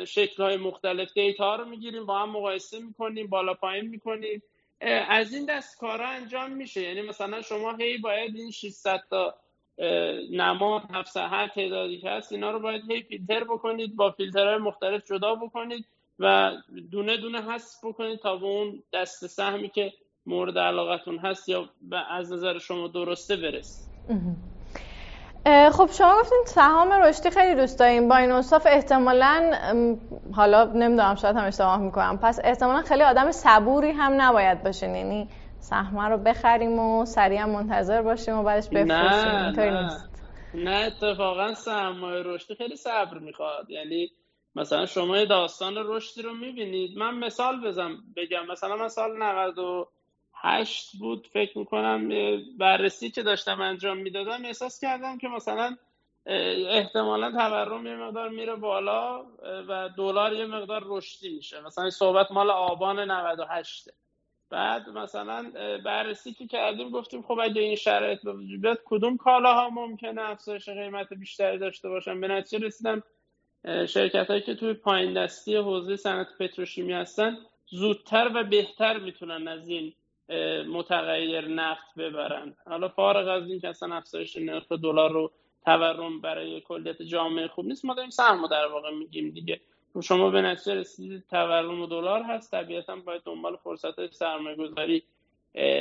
شکل 0.06 0.42
های 0.42 0.56
مختلف 0.56 1.12
دیتا 1.12 1.56
رو 1.56 1.64
می‌گیریم 1.64 2.06
با 2.06 2.18
هم 2.18 2.30
مقایسه 2.30 2.78
می‌کنیم 2.78 3.26
بالا 3.26 3.54
پایین 3.54 3.86
می‌کنیم. 3.86 4.42
از 5.08 5.34
این 5.34 5.46
دست 5.46 5.78
کارا 5.78 6.08
انجام 6.08 6.50
میشه. 6.50 6.82
یعنی 6.82 7.02
مثلا 7.02 7.42
شما 7.42 7.76
هی 7.76 7.98
باید 7.98 8.36
این 8.36 8.50
600 8.50 9.02
تا 9.10 9.34
نماد 10.30 10.82
هفت 10.90 11.16
هر 11.16 11.48
تعدادی 11.48 12.00
که 12.00 12.10
هست 12.10 12.32
اینا 12.32 12.50
رو 12.50 12.60
باید 12.60 12.90
هی 12.90 13.02
فیلتر 13.02 13.44
بکنید 13.44 13.96
با 13.96 14.10
فیلترهای 14.10 14.58
مختلف 14.58 15.04
جدا 15.06 15.34
بکنید 15.34 15.84
و 16.18 16.52
دونه 16.90 17.16
دونه 17.16 17.42
حذف 17.42 17.84
بکنید 17.84 18.18
تا 18.18 18.36
به 18.36 18.46
اون 18.46 18.82
دست 18.92 19.26
سهمی 19.26 19.68
که 19.68 19.92
مورد 20.26 20.58
علاقتون 20.58 21.18
هست 21.18 21.48
یا 21.48 21.70
از 22.10 22.32
نظر 22.32 22.58
شما 22.58 22.88
درسته 22.88 23.36
برسید 23.36 23.86
خب 25.72 25.88
شما 25.92 26.14
گفتین 26.20 26.42
سهام 26.46 26.92
رشدی 26.92 27.30
خیلی 27.30 27.54
دوست 27.54 27.78
داریم 27.78 28.08
با 28.08 28.16
این 28.16 28.32
اوصاف 28.32 28.66
احتمالا 28.70 29.50
حالا 30.34 30.64
نمی‌دونم 30.64 31.14
شاید 31.14 31.36
هم 31.36 31.44
اشتباه 31.44 31.78
می‌کنم. 31.78 32.18
پس 32.22 32.40
احتمالا 32.44 32.82
خیلی 32.82 33.02
آدم 33.02 33.32
صبوری 33.32 33.90
هم 33.90 34.22
نباید 34.22 34.62
باشین. 34.62 34.94
یعنی 34.94 35.28
سهمه 35.58 36.08
رو 36.08 36.18
بخریم 36.18 36.78
و 36.78 37.04
سریع 37.04 37.44
منتظر 37.44 38.02
باشیم 38.02 38.38
و 38.38 38.42
بعدش 38.42 38.68
بفروشیم 38.68 38.92
نه. 38.92 39.50
نه. 39.50 39.88
نه 40.54 40.70
اتفاقا 40.86 41.54
سرمایه 41.54 42.22
رشدی 42.22 42.54
خیلی 42.54 42.76
صبر 42.76 43.18
می‌خواد. 43.18 43.70
یعنی 43.70 44.10
مثلا 44.56 44.86
شما 44.86 45.24
داستان 45.24 45.74
رشدی 45.76 46.22
رو 46.22 46.34
می‌بینید. 46.34 46.98
من 46.98 47.14
مثال 47.14 47.60
بزن 47.66 47.96
بگم. 48.16 48.46
مثلا 48.50 48.76
من 48.76 48.88
سال 48.88 49.10
98 50.44 50.96
بود 50.98 51.26
فکر 51.32 51.58
می‌کنم 51.58 52.08
بررسی 52.58 53.10
که 53.10 53.22
داشتم 53.22 53.60
انجام 53.60 53.96
می‌دادم 53.98 54.44
احساس 54.44 54.80
کردم 54.80 55.18
که 55.18 55.28
مثلا 55.28 55.76
احتمالا 56.26 57.30
تورم 57.32 57.86
یه 57.86 57.96
مقدار 57.96 58.28
میره 58.28 58.54
بالا 58.54 59.26
و 59.68 59.90
دلار 59.96 60.32
یه 60.32 60.46
مقدار 60.46 60.82
رشدی 60.86 61.36
میشه. 61.36 61.60
مثلا 61.60 61.90
صحبت 61.90 62.30
مال 62.30 62.50
آبان 62.50 63.10
98 63.10 63.88
بعد 64.50 64.88
مثلا 64.88 65.52
بررسی 65.84 66.32
که 66.32 66.46
کردیم 66.46 66.90
گفتیم 66.90 67.22
خب 67.22 67.38
اگه 67.42 67.62
این 67.62 67.76
شرایط 67.76 68.22
به 68.22 68.32
وجود 68.32 68.60
بیاد 68.60 68.82
کدوم 68.84 69.16
کالاها 69.16 69.70
ممکنه 69.70 70.30
افزایش 70.30 70.68
قیمت 70.68 71.12
بیشتری 71.12 71.58
داشته 71.58 71.88
باشن؟ 71.88 72.20
به 72.20 72.28
نتیجه 72.28 72.66
رسیدم 72.66 73.02
شرکت 73.64 74.26
هایی 74.26 74.42
که 74.42 74.54
توی 74.54 74.74
پایین 74.74 75.24
دستی 75.24 75.56
حوزه 75.56 75.96
صنعت 75.96 76.28
پتروشیمی 76.38 76.92
هستن 76.92 77.38
زودتر 77.66 78.30
و 78.34 78.44
بهتر 78.44 78.98
می‌تونن 78.98 79.48
از 79.48 79.68
این 79.68 79.94
متغیر 80.68 81.48
نفت 81.48 81.94
ببرن. 81.98 82.56
حالا 82.66 82.88
فارغ 82.88 83.28
از 83.28 83.50
این 83.50 83.60
که 83.60 83.68
اصلا 83.68 83.96
افزایش 83.96 84.36
نرخ 84.36 84.72
دلار 84.72 85.12
رو 85.12 85.32
تورم 85.64 86.20
برای 86.20 86.60
کلیت 86.60 87.02
جامعه 87.02 87.48
خوب 87.48 87.66
نیست 87.66 87.84
ما 87.84 87.94
داریم 87.94 88.10
سرما 88.10 88.46
در 88.46 88.66
واقع 88.66 88.90
میگیم 88.90 89.30
دیگه. 89.30 89.60
شما 90.02 90.30
به 90.30 90.42
نتیجه 90.42 90.74
رسیدید 90.74 91.24
تورم 91.30 91.80
و 91.80 91.86
دلار 91.86 92.22
هست 92.22 92.50
طبیعتا 92.50 92.96
باید 92.96 93.22
دنبال 93.22 93.56
فرصت 93.56 94.12
سرمایه 94.12 94.56
گذاری 94.56 95.02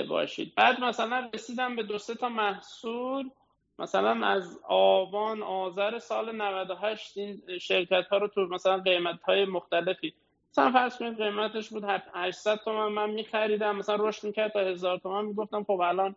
باشید. 0.10 0.56
بعد 0.56 0.84
مثلا 0.84 1.30
رسیدم 1.34 1.76
به 1.76 1.84
دو 1.84 1.98
تا 1.98 2.30
محصول. 2.30 3.30
مثلا 3.80 4.28
از 4.28 4.60
آبان 4.68 5.44
آذر 5.44 6.00
سال 6.00 6.36
98 6.36 7.18
این 7.18 7.42
شرکت 7.62 8.08
ها 8.08 8.18
رو 8.18 8.28
تو 8.28 8.42
مثلا 8.42 8.78
قیمت 8.78 9.22
های 9.22 9.46
مختلفی 9.46 10.14
مثلا 10.58 10.72
فرض 10.72 10.98
کنید 10.98 11.18
قیمتش 11.22 11.70
بود 11.70 11.84
800 12.14 12.56
تومن 12.56 12.88
من 12.88 13.10
میخریدم. 13.10 13.76
مثلا 13.76 13.96
رشد 13.96 14.28
می‌کرد 14.28 14.52
تا 14.52 14.60
1000 14.60 14.98
تومن. 14.98 15.26
می‌گفتم 15.26 15.64
خب 15.64 15.80
الان 15.82 16.16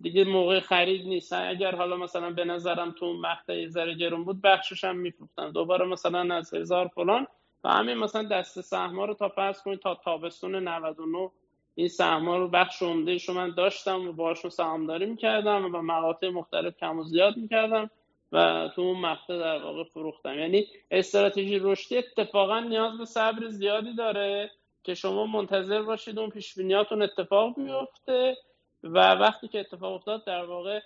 دیگه 0.00 0.24
موقع 0.24 0.60
خرید 0.60 1.06
نیست. 1.06 1.32
اگر 1.32 1.74
حالا 1.76 1.96
مثلا 1.96 2.30
به 2.30 2.44
نظرم 2.44 2.90
تو 2.98 3.04
اون 3.04 3.20
مقطع 3.20 3.66
ذره 3.66 3.94
گرون 3.94 4.24
بود 4.24 4.42
بخشش 4.42 4.84
هم 4.84 4.96
میفروختم 4.96 5.50
دوباره 5.50 5.86
مثلا 5.86 6.34
از 6.34 6.54
هزار 6.54 6.88
فلان. 6.88 7.26
و 7.64 7.68
همین 7.68 7.98
مثلا 7.98 8.22
دست 8.22 8.60
سهما 8.60 9.04
رو 9.04 9.14
تا 9.14 9.28
فرض 9.28 9.62
کنید 9.62 9.78
تا 9.78 9.94
تابستون 9.94 10.54
99 10.54 11.30
این 11.74 11.88
سهما 11.88 12.36
رو 12.36 12.48
بخش 12.48 12.82
عمده 12.82 13.18
من 13.34 13.54
داشتم 13.54 14.08
و 14.08 14.12
باشون 14.12 14.50
سهامداری 14.50 15.06
می‌کردم 15.06 15.64
و 15.74 15.82
مقاطع 15.82 16.28
مختلف 16.28 16.76
کم 16.76 16.98
و 16.98 17.02
زیاد 17.04 17.36
می‌کردم. 17.36 17.90
و 18.32 18.68
تو 18.74 18.82
اون 18.82 19.00
مقطع 19.00 19.38
در 19.38 19.62
واقع 19.62 19.84
فروختم. 19.84 20.38
یعنی 20.38 20.66
استراتژی 20.90 21.58
رشدی 21.58 21.96
اتفاقا 21.96 22.60
نیاز 22.60 22.98
به 22.98 23.04
صبر 23.04 23.48
زیادی 23.48 23.94
داره 23.94 24.50
که 24.82 24.94
شما 24.94 25.26
منتظر 25.26 25.82
باشید 25.82 26.18
اون 26.18 26.30
پیش 26.30 26.54
بینیاتون 26.54 27.02
اتفاق 27.02 27.54
بیفته 27.56 28.36
و 28.82 29.14
وقتی 29.14 29.48
که 29.48 29.60
اتفاق 29.60 29.92
افتاد 29.92 30.24
در 30.24 30.44
واقع 30.44 30.80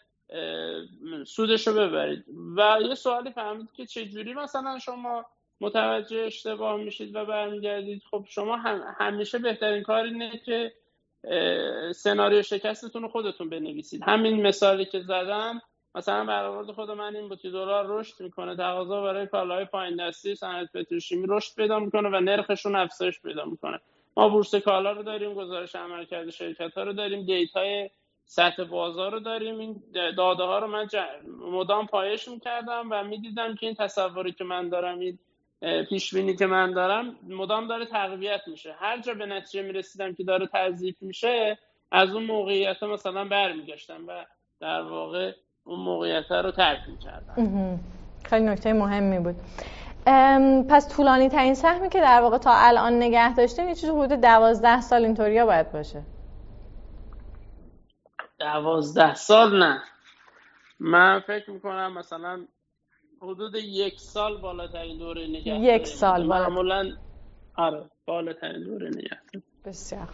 سودش 1.27 1.67
رو 1.67 1.75
ببرید. 1.75 2.25
و 2.57 2.79
یه 2.89 2.95
سوالی 2.95 3.31
فهمید 3.31 3.73
که 3.73 3.87
چجوری 3.87 4.35
مثلا 4.35 4.79
شما 4.79 5.27
متوجه 5.61 6.19
اشتباه 6.19 6.77
میشید 6.77 7.15
و 7.15 7.25
برمیگردید؟ 7.25 8.03
خب 8.11 8.25
شما 8.29 8.57
هم 8.57 8.95
همیشه 8.99 9.39
بهترین 9.39 9.83
کار 9.83 10.05
اینه 10.05 10.41
که 10.45 10.73
سناریو 11.93 12.43
شکستتون 12.43 13.03
رو 13.03 13.09
خودتون 13.09 13.49
بنویسید. 13.51 14.03
همین 14.03 14.47
مثالی 14.47 14.85
که 14.85 15.01
زدم 15.01 15.63
مثلا 15.95 16.25
برآورد 16.25 16.73
خود 16.73 16.91
من 16.91 17.17
این 17.17 17.37
که 17.37 17.51
دلار 17.51 17.87
رشد 17.89 18.23
می‌کنه 18.23 18.57
تقاضا 18.57 19.03
برای 19.03 19.27
کالاهای 19.27 19.65
پایین 19.65 19.97
دستی 19.97 20.35
صنعت 20.35 20.73
پتروشیمی 20.73 21.27
رشد 21.29 21.57
پیدا 21.57 21.79
می‌کنه 21.79 22.09
و 22.09 22.21
نرخشون 22.21 22.77
افزایش 22.77 23.21
پیدا 23.21 23.45
می‌کنه. 23.45 23.81
ما 24.17 24.29
بورس 24.29 24.55
کالا 24.55 24.93
رو 24.93 25.03
داریم 25.03 25.35
گزارش 25.35 25.77
عملکرد 25.77 26.31
شرکت 26.31 26.75
ها 26.79 26.83
رو 26.83 26.93
داریم 26.93 27.27
دیتای 27.27 27.91
سطح 28.25 28.65
بازار 28.65 29.13
رو 29.13 29.21
داریم. 29.21 29.59
این 29.59 29.83
داده 30.17 30.43
ها 30.43 30.59
رو 30.59 30.67
من 30.67 30.89
مدام 31.39 31.87
پایش 31.87 32.29
می‌کردم 32.29 32.89
و 32.91 33.05
می‌دیدم 33.05 33.55
که 33.55 33.67
این 33.67 33.75
تصوری 33.75 34.33
که 34.33 34.45
من 34.45 34.69
دارم 34.69 34.99
این 34.99 35.19
پیش 35.89 36.15
بینی 36.15 36.37
که 36.37 36.47
من 36.47 36.73
دارم 36.73 37.19
مدام 37.29 37.67
داره 37.67 37.85
تقویت 37.87 38.41
میشه. 38.47 38.73
هر 38.73 39.01
جا 39.01 39.15
به 39.15 39.27
نتیجه 39.27 39.63
می‌رسیدم 39.63 40.15
که 40.15 40.25
داره 40.25 40.49
تضعیف 40.53 40.97
میشه 41.01 41.59
از 41.91 42.15
اون 42.15 42.25
موقعیت 42.25 42.83
مثلا 42.83 43.25
برمیگشتم 43.25 44.05
و 44.07 44.25
در 44.61 44.83
واقع 44.83 45.33
اون 45.65 45.81
موقعیت 45.81 46.31
رو 46.31 46.51
ترک 46.51 46.81
می‌کردم 46.89 47.81
خیلی 48.25 48.45
نکته 48.45 48.73
مهمی 48.73 49.19
بود. 49.19 49.37
پس 50.69 50.97
طولانی 50.97 51.29
ترین 51.29 51.55
سهمی 51.55 51.89
که 51.89 52.01
در 52.01 52.21
واقع 52.21 52.39
تا 52.39 52.51
الان 52.55 52.93
نگه 52.93 53.35
داشتیم 53.35 53.69
یه 53.69 53.75
چیز 53.75 53.91
حدود 53.91 54.21
دوازده 54.21 54.81
سال 54.81 55.05
اینطوریا 55.05 55.47
باید 55.47 55.73
باشه؟ 55.73 56.03
دوازده 58.39 59.15
سال 59.15 59.59
نه. 59.59 59.83
من 60.81 61.21
فکر 61.21 61.51
می‌کنم 61.51 61.99
مثلا 61.99 62.47
حدود 63.23 63.55
یک 63.55 64.01
سال 64.01 64.41
بالاترین 64.41 64.99
دوره 64.99 65.27
نگه 65.27 65.55
یک 65.55 65.87
سال 65.87 66.27
معمولا 66.27 66.97
آره 67.57 67.91
بالاترین 68.07 68.65
دوره 68.65 68.89
نگه 68.89 69.19
بسیار. 69.65 70.09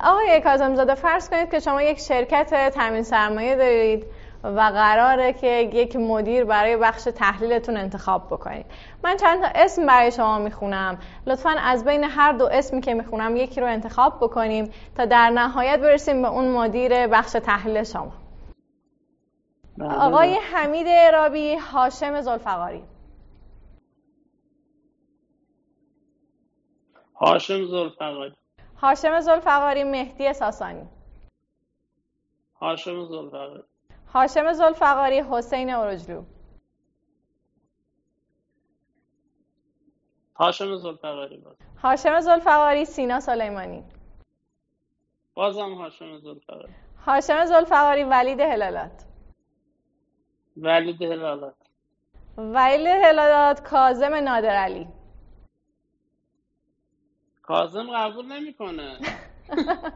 آقای 0.00 0.40
کازم 0.44 0.74
زاده 0.74 0.94
فرض 0.94 1.30
کنید 1.30 1.50
که 1.50 1.60
شما 1.60 1.82
یک 1.82 1.98
شرکت 1.98 2.74
تامین 2.74 3.02
سرمایه 3.02 3.56
دارید 3.56 4.06
و 4.44 4.60
قراره 4.60 5.32
که 5.32 5.46
یک 5.46 5.96
مدیر 5.96 6.44
برای 6.44 6.76
بخش 6.76 7.02
تحلیلتون 7.02 7.76
انتخاب 7.76 8.26
بکنید. 8.26 8.66
من 9.04 9.16
چند 9.16 9.40
تا 9.40 9.48
اسم 9.54 9.86
برای 9.86 10.10
شما 10.10 10.38
می‌خونم. 10.38 10.98
لطفا 11.26 11.50
از 11.50 11.84
بین 11.84 12.04
هر 12.04 12.32
دو 12.32 12.48
اسمی 12.52 12.80
که 12.80 12.94
می‌خونم 12.94 13.36
یکی 13.36 13.60
رو 13.60 13.66
انتخاب 13.66 14.16
بکنیم 14.20 14.70
تا 14.96 15.04
در 15.04 15.30
نهایت 15.30 15.80
برسیم 15.80 16.22
به 16.22 16.28
اون 16.28 16.48
مدیر 16.48 17.06
بخش 17.06 17.32
تحلیل 17.32 17.84
شما. 17.84 18.12
بله. 19.78 19.94
آقای 19.94 20.34
حمید 20.54 20.88
رابی 20.88 21.54
هاشم 21.56 22.20
زلفقاری 22.20 22.82
هاشم 27.14 27.66
زلفقاری 27.66 28.34
هاشم 28.82 29.20
زلفقاری 29.20 29.84
مهدی 29.84 30.32
ساسانی. 30.32 30.88
هاشم 32.60 33.04
زلفقاری 33.04 33.62
هاشم 34.14 34.52
زلفقاری 34.52 35.20
حسین 35.20 35.70
اورجلو 35.70 36.24
هاشم 40.36 40.76
زلفقاری 40.76 41.36
باز. 41.36 41.56
هاشم 41.82 42.20
زلفقاری 42.20 42.84
سینا 42.84 43.20
سلیمانی. 43.20 43.84
بازم 45.34 45.74
هاشم 45.74 46.18
زلفقاری 46.18 46.74
هاشم 47.06 47.44
زلفقاری 47.44 48.04
ولید 48.04 48.40
هلالات 48.40 49.04
ولید 50.56 51.02
هلالات 51.02 51.54
ولید 52.38 52.86
هلالات 53.04 53.62
کازم 53.62 54.14
نادرعلی 54.14 54.88
کازم 57.42 57.90
قبول 57.90 58.26
نمی‌کنه. 58.26 58.98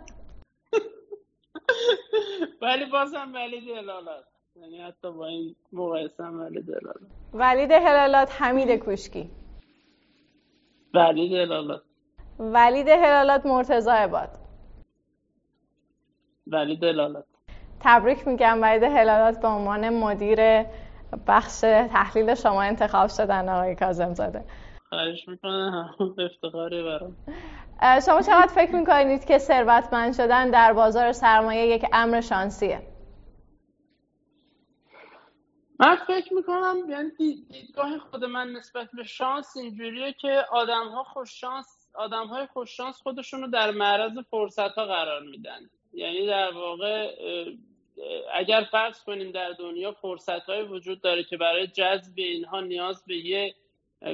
ولی 2.62 2.85
بازم 2.85 3.33
ولید 3.35 3.69
هلالات 3.69 4.25
یعنی 4.57 4.79
حتی 4.79 5.12
با 5.12 5.26
این 5.26 5.57
مقایسه 5.73 6.25
هم 6.25 6.41
ولید 6.41 6.71
هلالات 6.71 7.11
ولید 7.35 7.73
هلالات 7.73 8.43
حمید 8.43 8.71
کوشکی. 8.71 9.31
ولید 10.95 11.33
هلالات 11.33 11.83
ولید 12.38 12.88
هلالات 12.88 13.47
مرتضی 13.47 13.91
عباد. 13.91 14.38
ولید 16.47 16.85
هلالات 16.85 17.25
تبریک 17.81 18.29
میگم 18.29 18.62
ولید 18.62 18.83
هلالات 18.83 19.40
به 19.40 19.49
عنوان 19.49 19.88
مدیر 19.88 20.62
بخش 21.27 21.61
تحلیل 21.61 22.35
شما 22.35 22.62
انتخاب 22.62 23.09
شدن 23.09 23.49
آقای 23.49 23.75
کازم 23.75 24.14
زاده. 24.14 24.44
خواهش 24.88 25.29
می‌کنم. 25.29 25.94
افتخاری 26.18 26.83
برام. 26.83 27.16
شما 28.07 28.22
چقدر 28.22 28.53
فکر 28.55 28.75
می‌کنید 28.75 29.25
که 29.25 29.38
ثروتمند 29.38 30.14
شدن 30.14 30.51
در 30.51 30.72
بازار 30.72 31.12
سرمایه 31.12 31.66
یک 31.66 31.85
امر 31.92 32.20
شانسیه؟ 32.20 32.83
من 35.81 35.96
فکر 36.07 36.35
می‌کنم 36.35 36.77
یعنی 36.88 37.11
دیدگاه 37.49 37.99
خود 37.99 38.25
من 38.25 38.53
نسبت 38.53 38.88
به 38.96 39.05
شانس 39.05 39.57
اینجوریه 39.57 40.12
که 40.12 40.44
آدم 40.51 40.88
ها 40.88 41.03
خوش 41.03 41.40
شانس 41.40 41.88
آدم 41.94 42.27
های 42.27 42.46
خوش 42.46 42.77
شانس 42.77 43.03
خودشون 43.03 43.40
رو 43.40 43.46
در 43.46 43.70
معرض 43.70 44.18
فرصت 44.31 44.75
ها 44.75 44.87
قرار 44.87 45.22
میدن. 45.22 45.61
یعنی 45.92 46.27
در 46.27 46.53
واقع 46.53 47.11
اگر 48.35 48.66
فرض 48.70 49.05
کنیم 49.05 49.33
در 49.33 49.53
دنیا 49.59 49.92
فرصت 49.92 50.42
های 50.42 50.62
وجود 50.62 51.01
داره 51.01 51.25
که 51.25 51.37
برای 51.37 51.66
جذب 51.66 52.12
اینها 52.16 52.61
نیاز 52.61 53.05
به 53.07 53.16
یه 53.16 53.55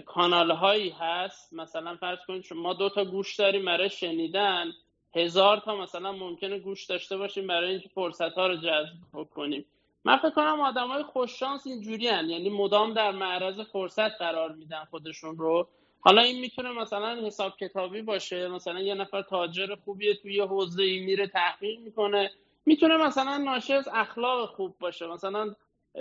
کانال 0.01 0.51
هایی 0.51 0.91
هست. 0.91 1.53
مثلا 1.53 1.97
فرض 1.97 2.19
کنید 2.27 2.47
ما 2.55 2.75
دو 2.75 2.89
تا 2.89 3.05
گوش 3.05 3.37
داریم 3.37 3.65
برای 3.65 3.91
شنیدن 3.91 4.73
هزار 5.15 5.57
تا 5.57 5.77
مثلا 5.77 6.13
ممکنه 6.13 6.59
گوش 6.59 6.85
داشته 6.85 7.17
باشیم 7.17 7.47
برای 7.47 7.71
اینکه 7.71 7.89
فرصت 7.89 8.35
ها 8.35 8.47
رو 8.47 8.57
جذب 8.57 9.25
کنیم 9.35 9.65
من 10.05 10.17
فکر 10.17 10.31
کنم 10.31 10.61
آدم 10.61 10.89
های 10.89 11.03
خوششانس 11.03 11.67
اینجوری 11.67 12.09
هن. 12.09 12.31
یعنی 12.31 12.51
مدام 12.51 12.95
در 12.95 13.11
معرض 13.11 13.61
فرصت 13.61 14.11
قرار 14.19 14.53
میدن 14.53 14.85
خودشون 14.91 15.37
رو. 15.37 15.69
حالا 16.01 16.23
این 16.23 16.41
می‌تونه 16.41 16.73
مثلا 16.73 17.27
حساب 17.27 17.57
کتابی 17.57 18.03
باشه 18.03 18.49
مثلا 18.49 18.81
یه 18.81 18.95
نفر 18.95 19.23
تاجر 19.23 19.75
خوبیه 19.85 20.15
توی 20.15 20.41
حوزه 20.41 20.83
ای 20.83 21.01
میره 21.01 21.27
تحقیق 21.27 21.79
می‌کنه. 21.81 22.31
می‌تونه 22.67 22.97
مثلا 22.97 23.37
ناشی 23.37 23.73
از 23.73 23.89
اخلاق 23.95 24.49
خوب 24.49 24.79
باشه. 24.79 25.07
مثلا 25.07 25.55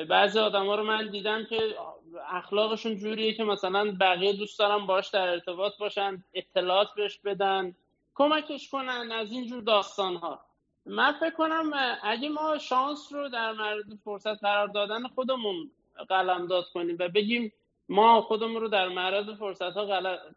بعضی 0.09 0.39
آدما 0.39 0.75
رو 0.75 0.83
من 0.83 1.09
دیدم 1.09 1.45
که 1.45 1.75
اخلاقشون 2.29 2.95
جوریه 2.95 3.33
که 3.33 3.43
مثلا 3.43 3.91
بقیه 3.99 4.33
دوست 4.33 4.59
دارن 4.59 4.85
باش 4.85 5.09
در 5.09 5.27
ارتباط 5.27 5.77
باشن 5.77 6.23
اطلاعات 6.33 6.87
بهش 6.95 7.19
بدن 7.25 7.75
کمکش 8.15 8.69
کنن 8.69 9.11
از 9.11 9.31
اینجور 9.31 9.63
داستان 9.63 10.15
ها 10.15 10.39
من 10.85 11.11
فکر 11.11 11.35
کنم 11.35 11.71
اگه 12.03 12.29
ما 12.29 12.57
شانس 12.57 13.13
رو 13.13 13.29
در 13.29 13.51
مورد 13.51 13.85
فرصت 14.03 14.39
قرار 14.39 14.67
دادن 14.67 15.07
خودمون 15.07 15.71
قلمداد 16.09 16.65
کنیم 16.73 16.95
و 16.99 17.09
بگیم 17.09 17.53
ما 17.91 18.21
خودمون 18.21 18.61
رو 18.61 18.67
در 18.67 18.87
معرض 18.87 19.29
فرصت 19.29 19.61
ها 19.61 19.85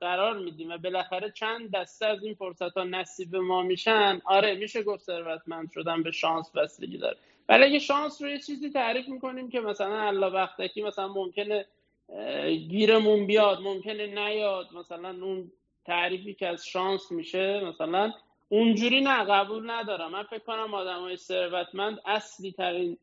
قرار 0.00 0.38
میدیم 0.38 0.70
و 0.70 0.78
بالاخره 0.78 1.30
چند 1.30 1.70
دسته 1.70 2.06
از 2.06 2.24
این 2.24 2.34
فرصت 2.34 2.76
ها 2.76 2.84
نصیب 2.84 3.36
ما 3.36 3.62
میشن. 3.62 4.20
آره 4.24 4.54
میشه 4.54 4.82
گفت 4.82 5.04
ثروتمند 5.04 5.70
شدن 5.74 6.02
به 6.02 6.10
شانس 6.10 6.50
بستگی 6.56 6.98
داره. 6.98 7.16
ولی 7.48 7.64
اگه 7.64 7.78
شانس 7.78 8.22
رو 8.22 8.28
یه 8.28 8.38
چیزی 8.38 8.70
تعریف 8.70 9.08
می‌کنیم 9.08 9.50
که 9.50 9.60
مثلا 9.60 10.00
الله 10.00 10.26
وقتکی 10.26 10.82
مثلا 10.82 11.08
ممکنه 11.08 11.66
گیرمون 12.68 13.26
بیاد 13.26 13.60
ممکنه 13.60 14.06
نیاد. 14.06 14.66
مثلا 14.74 15.08
اون 15.08 15.52
تعریفی 15.86 16.34
که 16.34 16.48
از 16.48 16.66
شانس 16.66 17.12
میشه 17.12 17.64
مثلا 17.64 18.12
اونجوری 18.48 19.00
نه 19.00 19.24
قبول 19.24 19.70
ندارم. 19.70 20.10
من 20.10 20.22
فکر 20.22 20.44
کنم 20.44 20.74
آدم 20.74 21.00
های 21.00 21.16
ثروتمند 21.16 22.00
اصلی 22.06 22.52
ترین 22.52 22.98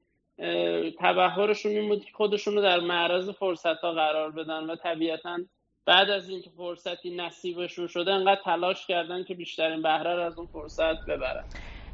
تبهرشون 1.00 1.72
این 1.72 1.90
بود 1.90 2.06
که 2.06 2.12
خودشون 2.14 2.56
رو 2.56 2.62
در 2.62 2.80
معرض 2.80 3.30
فرصت 3.30 3.82
ها 3.82 3.92
قرار 3.92 4.32
بدن 4.32 4.70
و 4.70 4.76
طبیعتا 4.76 5.38
بعد 5.86 6.10
از 6.10 6.30
اینکه 6.30 6.50
فرصتی 6.50 7.16
نصیبشون 7.16 7.88
شده 7.88 8.12
انقدر 8.12 8.42
تلاش 8.46 8.88
کردن 8.88 9.24
که 9.24 9.34
بیشترین 9.34 9.82
بهره 9.82 10.24
از 10.24 10.38
اون 10.38 10.48
فرصت 10.48 11.06
ببرن. 11.08 11.44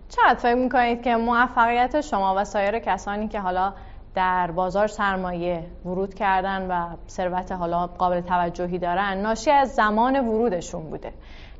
چقدر 0.10 0.40
فکر 0.40 0.56
می‌کنید 0.56 1.04
که 1.04 1.16
موفقیت 1.16 2.02
شما 2.02 2.36
و 2.38 2.44
سایر 2.44 2.80
کسانی 2.80 3.28
که 3.28 3.40
حالا 3.40 3.74
در 4.16 4.52
بازار 4.52 4.88
سرمایه 4.88 5.64
ورود 5.86 6.14
کردن 6.14 6.68
و 6.68 6.96
ثروت 7.08 7.52
حالا 7.52 7.88
قابل 7.88 8.22
توجهی 8.22 8.80
دارن 8.80 9.18
ناشی 9.22 9.52
از 9.52 9.76
زمان 9.76 10.28
ورودشون 10.28 10.90
بوده؟ 10.90 11.14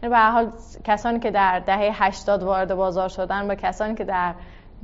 یعنی 0.04 0.16
به 0.16 0.20
حال 0.20 0.52
کسانی 0.86 1.20
که 1.20 1.32
در 1.32 1.60
دهه 1.60 2.04
80 2.04 2.44
وارد 2.44 2.76
بازار 2.76 3.10
شدن 3.10 3.52
و 3.52 3.56
کسانی 3.56 3.96
که 3.96 4.04
در 4.04 4.34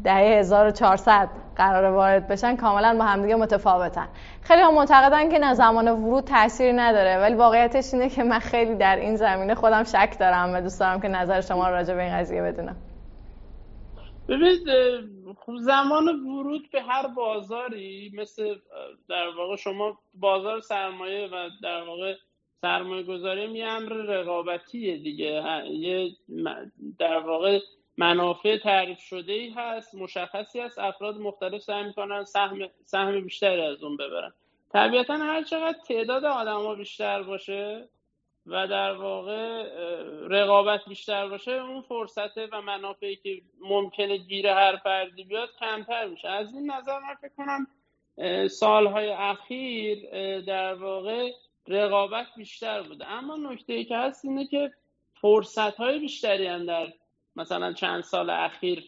دهه 0.03 0.39
1400 0.39 1.29
قرار 1.55 1.93
وارد 1.93 2.27
بشن 2.27 2.55
کاملا 2.55 2.95
با 2.97 3.05
همدیگه 3.05 3.35
متفاوتن. 3.35 4.07
خیلی 4.41 4.61
هم 4.61 4.73
معتقدن 4.73 5.29
که 5.29 5.39
نه 5.39 5.53
زمان 5.53 5.87
ورود 5.87 6.23
تأثیری 6.23 6.73
نداره 6.73 7.17
ولی 7.17 7.35
واقعیتش 7.35 7.93
اینه 7.93 8.09
که 8.09 8.23
من 8.23 8.39
خیلی 8.39 8.75
در 8.75 8.95
این 8.95 9.15
زمینه 9.15 9.55
خودم 9.55 9.83
شک 9.83 10.15
دارم 10.19 10.53
و 10.53 10.61
دوست 10.61 10.79
دارم 10.79 11.01
که 11.01 11.07
نظر 11.07 11.41
شما 11.41 11.69
راجع 11.69 11.93
به 11.93 12.03
این 12.03 12.17
قضیه 12.17 12.41
بدونم. 12.41 12.75
ببینید 14.27 14.63
خب 15.45 15.55
زمان 15.57 16.07
ورود 16.07 16.71
به 16.71 16.81
هر 16.81 17.07
بازاری 17.07 18.11
مثل 18.17 18.55
در 19.09 19.27
واقع 19.37 19.55
شما 19.55 19.97
بازار 20.13 20.59
سرمایه 20.59 21.27
و 21.27 21.49
در 21.63 21.83
واقع 21.83 22.13
سرمایه 22.61 23.03
گذاری 23.03 23.51
یه 23.51 23.65
امر 23.65 23.89
رقابتیه 23.89 24.97
دیگه. 24.97 25.43
یه 25.69 26.09
در 26.99 27.19
واقع 27.19 27.59
منافع 27.97 28.57
تعریف 28.57 28.99
شده 28.99 29.33
ای 29.33 29.49
هست 29.49 29.95
مشخصی 29.95 30.59
هست 30.59 30.79
افراد 30.79 31.17
مختلف 31.17 31.61
سعی 31.61 31.83
می‌کنن 31.83 32.23
سهم 32.23 32.69
سهم 32.85 33.21
بیشتری 33.21 33.61
از 33.61 33.83
اون 33.83 33.97
ببرن. 33.97 34.33
طبیعتا 34.73 35.17
هر 35.17 35.43
چقدر 35.43 35.77
تعداد 35.87 36.25
آدما 36.25 36.75
بیشتر 36.75 37.23
باشه 37.23 37.87
و 38.47 38.67
در 38.67 38.93
واقع 38.93 39.63
رقابت 40.29 40.81
بیشتر 40.87 41.27
باشه 41.27 41.51
اون 41.51 41.81
فرصته 41.81 42.47
و 42.51 42.61
منافعی 42.61 43.15
که 43.15 43.41
ممکنه 43.61 44.17
گیر 44.17 44.47
هر 44.47 44.75
فردی 44.75 45.23
بیاد 45.23 45.49
کمتر 45.59 46.07
میشه. 46.07 46.29
از 46.29 46.53
این 46.53 46.71
نظر 46.71 46.99
من 46.99 47.15
فکر 47.21 47.33
کنم 47.37 47.67
سالهای 48.47 49.09
اخیر 49.09 50.09
در 50.41 50.73
واقع 50.73 51.31
رقابت 51.67 52.27
بیشتر 52.37 52.81
بوده. 52.81 53.11
اما 53.11 53.35
نکته 53.37 53.73
ای 53.73 53.85
که 53.85 53.97
هست 53.97 54.25
اینه 54.25 54.47
که 54.47 54.71
فرصت 55.21 55.75
های 55.75 55.99
بیشتری 55.99 56.47
هم 56.47 56.65
در 56.65 56.93
مثلا 57.35 57.73
چند 57.73 58.03
سال 58.03 58.29
اخیر 58.29 58.83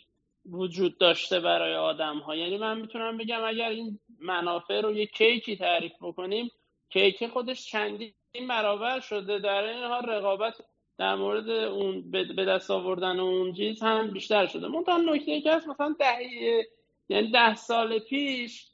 وجود 0.52 0.98
داشته 0.98 1.40
برای 1.40 1.76
آدم 1.76 2.18
ها 2.20 2.36
یعنی 2.36 2.58
من 2.58 2.82
می‌تونم 2.82 3.18
بگم 3.18 3.44
اگر 3.44 3.70
این 3.70 4.00
منافع 4.20 4.82
رو 4.82 4.98
یه 4.98 5.06
کیکی 5.06 5.58
تعریف 5.58 5.94
بکنیم 6.02 6.52
کیک 6.90 7.28
خودش 7.28 7.66
چندین 7.66 8.14
برابر 8.50 9.00
شده. 9.00 9.40
در 9.40 9.64
این 9.64 9.84
حال 9.84 10.06
رقابت 10.06 10.62
در 10.98 11.16
مورد 11.16 11.50
اون 11.50 12.12
به 12.12 12.46
دست 12.46 12.72
آوردن 12.72 13.20
اون 13.20 13.54
چیز 13.54 13.84
هم 13.84 14.12
بیشتر 14.12 14.48
شده. 14.48 14.68
منتها 14.68 14.98
نکته 14.98 15.42
که 15.42 15.54
هست 15.54 15.68
مثلا 15.68 15.96
ده 16.00 16.68
یعنی 17.10 17.32
ده 17.32 17.56
سال 17.56 18.00
پیش 18.00 18.68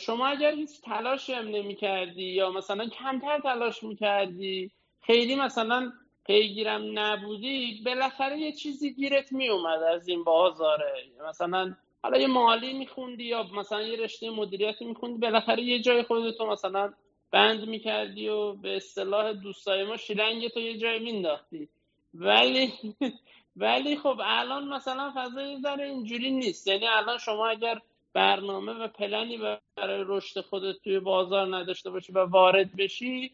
شما 0.00 0.26
اگر 0.26 0.54
هیچ 0.54 0.70
تلاشی 0.84 1.32
هم 1.32 1.48
نمی 1.48 1.74
کردی 1.74 2.24
یا 2.24 2.50
مثلا 2.50 2.88
کمتر 2.88 3.40
تلاش 3.40 3.82
می 3.82 3.96
کردی 3.96 4.70
خیلی 5.00 5.34
مثلا 5.34 5.92
پیگیرم 6.26 6.98
نبودی 6.98 7.82
بالاخره 7.86 8.38
یه 8.38 8.52
چیزی 8.52 8.94
گیرت 8.94 9.32
می 9.32 9.48
اومد 9.48 9.82
از 9.82 10.08
این 10.08 10.24
بازاره. 10.24 11.04
مثلا 11.28 11.74
حالا 12.02 12.18
یه 12.18 12.26
مالی 12.26 12.72
میخوندی 12.72 13.24
یا 13.24 13.42
مثلا 13.42 13.82
یه 13.82 13.96
رشته 13.96 14.30
مدیریتی 14.30 14.84
میخوندی 14.84 15.18
بالاخره 15.18 15.62
یه 15.62 15.80
جای 15.80 16.02
خودتو 16.02 16.46
مثلا 16.46 16.92
بند 17.30 17.68
می‌کردی 17.68 18.28
و 18.28 18.52
به 18.52 18.76
اصطلاح 18.76 19.32
دوستای 19.32 19.84
ما 19.84 19.96
شیلنگ 19.96 20.48
تو 20.48 20.60
یه 20.60 20.78
جای 20.78 20.98
مینداختی 20.98 21.68
ولی 22.14 22.72
ولی 23.56 23.96
خب 23.96 24.20
الان 24.24 24.68
مثلا 24.68 25.12
فضای 25.16 25.60
ذره 25.60 25.84
اینجوری 25.88 26.30
نیست. 26.30 26.66
یعنی 26.66 26.86
الان 26.86 27.18
شما 27.18 27.48
اگر 27.48 27.80
برنامه 28.12 28.72
و 28.72 28.88
پلنی 28.88 29.38
برای 29.76 30.04
رشد 30.06 30.40
خودت 30.40 30.76
توی 30.84 31.00
بازار 31.00 31.56
نداشته 31.56 31.90
باشی 31.90 32.12
و 32.12 32.18
وارد 32.18 32.76
بشی 32.76 33.32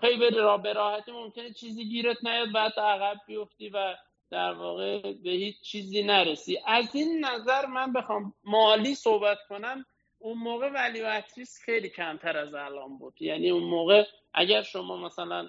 خیلی 0.00 0.30
به 0.62 0.72
راحتی 0.72 1.12
ممکنه 1.12 1.52
چیزی 1.52 1.84
گیرت 1.88 2.24
نیاد 2.24 2.52
بعد 2.52 2.72
عقب 2.80 3.16
بیفتی 3.26 3.68
و 3.68 3.94
در 4.30 4.52
واقع 4.52 5.12
به 5.12 5.30
هیچ 5.30 5.60
چیزی 5.60 6.02
نرسی. 6.02 6.58
از 6.66 6.94
این 6.94 7.24
نظر 7.24 7.66
من 7.66 7.92
بخوام 7.92 8.34
مالی 8.44 8.94
صحبت 8.94 9.38
کنم 9.48 9.84
اون 10.18 10.38
موقع 10.38 10.68
ولی 10.68 11.00
و 11.00 11.22
خیلی 11.64 11.88
کمتر 11.88 12.36
از 12.38 12.54
الان 12.54 12.98
بود. 12.98 13.22
یعنی 13.22 13.50
اون 13.50 13.62
موقع 13.62 14.04
اگر 14.34 14.62
شما 14.62 14.96
مثلا 14.96 15.48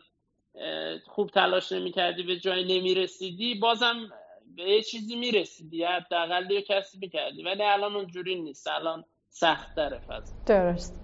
خوب 1.05 1.29
تلاش 1.29 1.71
نمی 1.71 1.91
کردی 1.91 2.23
به 2.23 2.39
جای 2.39 2.79
نمی 2.79 2.95
رسیدی 2.95 3.55
بازم 3.55 4.09
به 4.55 4.63
یه 4.63 4.81
چیزی 4.81 5.15
می 5.15 5.31
رسیدی 5.31 5.83
حداقل 5.83 6.51
یه 6.51 6.61
کسی 6.61 6.97
می‌کردی. 7.01 7.43
ولی 7.43 7.63
الان 7.63 7.95
اونجوری 7.95 8.41
نیست 8.41 8.67
الان 8.67 9.05
سخت 9.29 9.75
داره 9.75 9.99
فضا. 10.07 10.35
درست. 10.45 11.01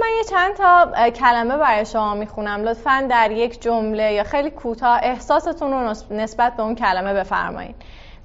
من 0.00 0.08
یه 0.16 0.24
چند 0.30 0.54
تا 0.56 0.92
کلمه 1.10 1.56
برای 1.56 1.86
شما 1.86 2.14
می‌خونم. 2.14 2.62
لطفا 2.62 3.06
در 3.10 3.30
یک 3.30 3.62
جمله 3.62 4.12
یا 4.12 4.24
خیلی 4.24 4.50
کوتاه 4.50 4.98
احساستون 5.02 5.72
رو 5.72 5.94
نسبت 6.10 6.56
به 6.56 6.62
اون 6.62 6.74
کلمه 6.74 7.14
بفرمایید 7.14 7.76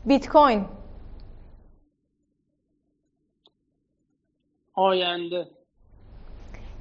بیت 0.06 0.30
کوین 0.30 0.66
آینده. 4.74 5.48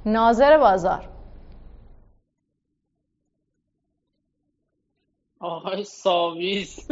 ناظر 0.07 0.59
بازار. 0.59 1.09
آقای 5.41 5.85
ساویز 5.85 6.79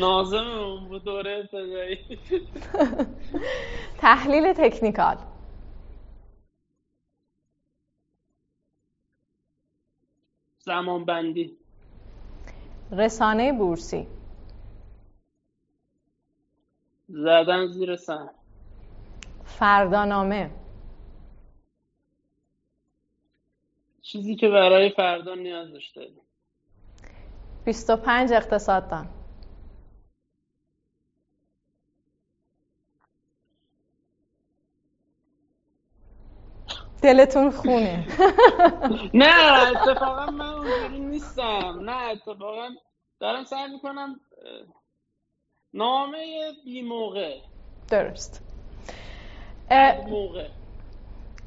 نازم 0.00 0.46
اون 0.46 0.88
بود 0.88 1.04
دوره 1.04 1.48
تحلیل 3.98 4.52
تکنیکال. 4.52 5.16
زمان 10.64 11.04
بندی 11.04 11.56
رسانه 12.92 13.52
بورسی. 13.52 14.06
زدن 17.08 17.66
زیر 17.66 17.96
سهم 17.96 18.30
فردانامه. 19.44 20.50
چیزی 24.02 24.36
که 24.36 24.48
برای 24.48 24.90
فردا 24.90 25.34
نیاز 25.34 25.72
داشته. 25.72 26.10
25 27.64 28.32
اقتصاددان. 28.32 29.08
دلتون 37.04 37.50
خونه. 37.50 38.04
نه 39.24 39.62
اتفاقا 39.70 40.26
من 40.26 40.46
اونجوری 40.46 41.00
نیستم. 41.00 41.80
نه 41.82 41.96
اتفاقا 41.96 42.68
دارم 43.20 43.44
سعی 43.44 43.72
می‌کنم 43.72 44.20
نامه 45.74 46.18
بی 46.64 46.82
موقع. 46.82 47.34
درست. 47.90 48.42
موقع. 50.08 50.46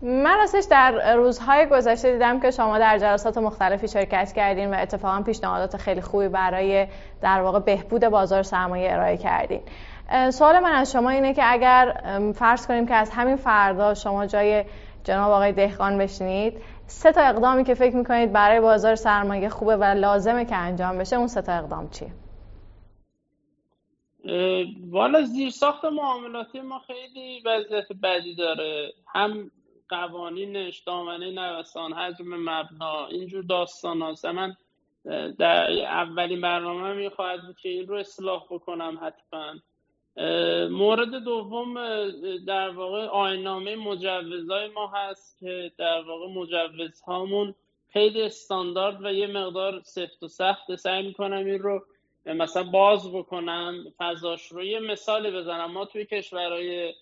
من 0.01 0.37
راستش 0.37 0.63
در 0.69 1.15
روزهای 1.15 1.65
گذشته 1.65 2.11
دیدم 2.11 2.39
که 2.39 2.51
شما 2.51 2.79
در 2.79 2.97
جلسات 2.97 3.37
مختلفی 3.37 3.87
شرکت 3.87 4.33
کردین 4.33 4.73
و 4.73 4.77
اتفاقا 4.79 5.21
پیشنهادات 5.21 5.77
خیلی 5.77 6.01
خوبی 6.01 6.27
برای 6.27 6.87
در 7.21 7.41
واقع 7.41 7.59
بهبود 7.59 8.05
بازار 8.05 8.43
سرمایه 8.43 8.93
ارائه 8.93 9.17
کردین. 9.17 9.61
سوال 10.31 10.59
من 10.59 10.71
از 10.71 10.91
شما 10.91 11.09
اینه 11.09 11.33
که 11.33 11.41
اگر 11.53 11.93
فرض 12.35 12.67
کنیم 12.67 12.87
که 12.87 12.93
از 12.93 13.09
همین 13.09 13.35
فردا 13.35 13.93
شما 13.93 14.25
جای 14.25 14.65
جناب 15.07 15.31
آقای 15.31 15.51
دهقان 15.51 15.97
بشینید. 15.97 16.53
سه 16.87 17.11
تا 17.11 17.21
اقدامی 17.21 17.63
که 17.63 17.73
فکر 17.73 17.95
می‌کنید 17.95 18.33
برای 18.33 18.59
بازار 18.59 18.95
سرمایه 18.95 19.49
خوبه 19.49 19.77
و 19.77 19.83
لازمه 19.83 20.45
که 20.45 20.55
انجام 20.55 20.97
بشه 20.97 21.15
اون 21.15 21.27
سه 21.27 21.41
تا 21.41 21.53
اقدام 21.53 21.89
چیه؟ 21.89 22.11
والا 24.89 25.21
زیر 25.21 25.49
ساخت 25.49 25.85
معاملاتی 25.85 26.61
ما 26.61 26.79
خیلی 26.79 27.41
وضعیت 27.45 27.87
بدی 28.03 28.35
داره. 28.35 28.93
هم 29.15 29.51
قوانینش 29.89 30.79
دامنه 30.79 31.31
نوسان 31.31 31.93
حجم 31.93 32.25
مبنا 32.25 33.07
اینجور 33.07 33.43
داستان 33.43 34.01
هست 34.01 34.25
من 34.25 34.55
در 35.39 35.71
اولین 35.81 36.41
برنامه 36.41 36.93
می‌خواهد 36.93 37.39
که 37.61 37.69
این 37.69 37.87
رو 37.87 37.95
اصلاح 37.97 38.43
بکنم 38.51 38.99
حتما. 39.01 39.53
مورد 40.69 41.09
دوم 41.09 41.73
در 42.47 42.69
واقع 42.69 43.05
آینامه 43.05 43.75
مجوزهای 43.75 44.67
ما 44.67 44.87
هست 44.87 45.39
که 45.39 45.71
در 45.77 46.01
واقع 46.01 46.27
مجوزهامون 46.27 47.55
خیلی 47.89 48.21
استاندارد 48.21 49.05
و 49.05 49.13
یه 49.13 49.27
مقدار 49.27 49.81
سفت 49.83 50.23
و 50.23 50.27
سخت 50.27 50.75
سعی 50.75 51.07
می‌کنم 51.07 51.45
این 51.45 51.59
رو 51.59 51.85
مثلا 52.25 52.63
باز 52.63 53.13
بکنم 53.13 53.83
فضاش 53.97 54.47
رو 54.47 54.63
یه 54.63 54.79
مثالی 54.79 55.31
بزنم. 55.31 55.71
ما 55.71 55.85
توی 55.85 56.05
کشورهای 56.05 56.93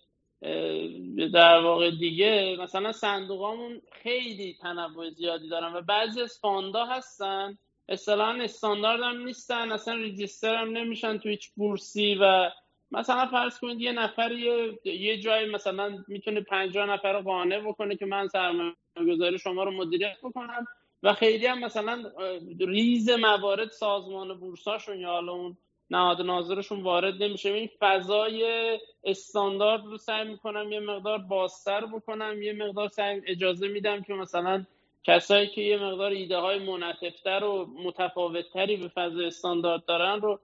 در 1.33 1.59
واقع 1.59 1.91
دیگه 1.91 2.57
مثلا 2.59 2.91
صندوقامون 2.91 3.81
خیلی 3.91 4.57
تنوع 4.61 5.09
زیادی 5.09 5.49
دارن 5.49 5.73
و 5.73 5.81
بعضی 5.81 6.21
از 6.21 6.39
فاندا 6.39 6.85
هستن. 6.85 7.57
اصطلاحا 7.89 8.31
استاندارد 8.31 9.01
هم 9.01 9.25
نیستن 9.25 9.71
اصلا 9.71 9.93
ریجیستر 9.93 10.55
هم 10.55 10.69
نمیشن 10.69 11.17
تو 11.17 11.29
هیچ 11.29 11.51
بورسی 11.55 12.15
و 12.21 12.51
مثلا 12.91 13.25
فرض 13.25 13.59
کنید 13.59 13.81
یه 13.81 13.91
نفر 13.91 14.31
یه, 14.31 14.79
یه 14.85 15.19
جایی 15.19 15.51
مثلا 15.51 16.03
می‌تونه 16.07 16.41
50 16.41 16.89
نفر 16.89 17.13
رو 17.13 17.21
قانع 17.21 17.59
بکنه 17.59 17.95
که 17.95 18.05
من 18.05 18.27
سرمایه 18.27 18.73
گذاری 19.07 19.39
شما 19.39 19.63
رو 19.63 19.71
مدیریت 19.71 20.17
بکنم 20.23 20.67
و 21.03 21.13
خیلی 21.13 21.45
هم 21.45 21.59
مثلا 21.59 22.11
ریز 22.59 23.09
موارد 23.09 23.71
سازمان 23.71 24.39
بورساشون 24.39 24.99
یا 24.99 25.09
حالا 25.09 25.31
اون 25.31 25.57
نهاد 25.89 26.21
ناظرشون 26.21 26.83
وارد 26.83 27.23
نمیشه. 27.23 27.49
این 27.49 27.69
فضای 27.79 28.79
استاندارد 29.03 29.85
رو 29.85 29.97
سعی 29.97 30.27
می‌کنم 30.27 30.71
یه 30.71 30.79
مقدار 30.79 31.17
بازتر 31.17 31.85
بکنم 31.85 32.41
یه 32.41 32.53
مقدار 32.53 32.87
سعی 32.87 33.21
اجازه 33.27 33.67
میدم 33.67 34.01
که 34.01 34.13
مثلا 34.13 34.65
کسایی 35.03 35.47
که 35.47 35.61
یه 35.61 35.77
مقدار 35.77 36.11
ایده 36.11 36.37
های 36.37 36.59
منطفتر 36.59 37.43
و 37.43 37.65
متفاوتتری 37.83 38.77
به 38.77 38.87
فضای 38.87 39.25
استاندارد 39.25 39.85
دارن 39.85 40.21
رو 40.21 40.39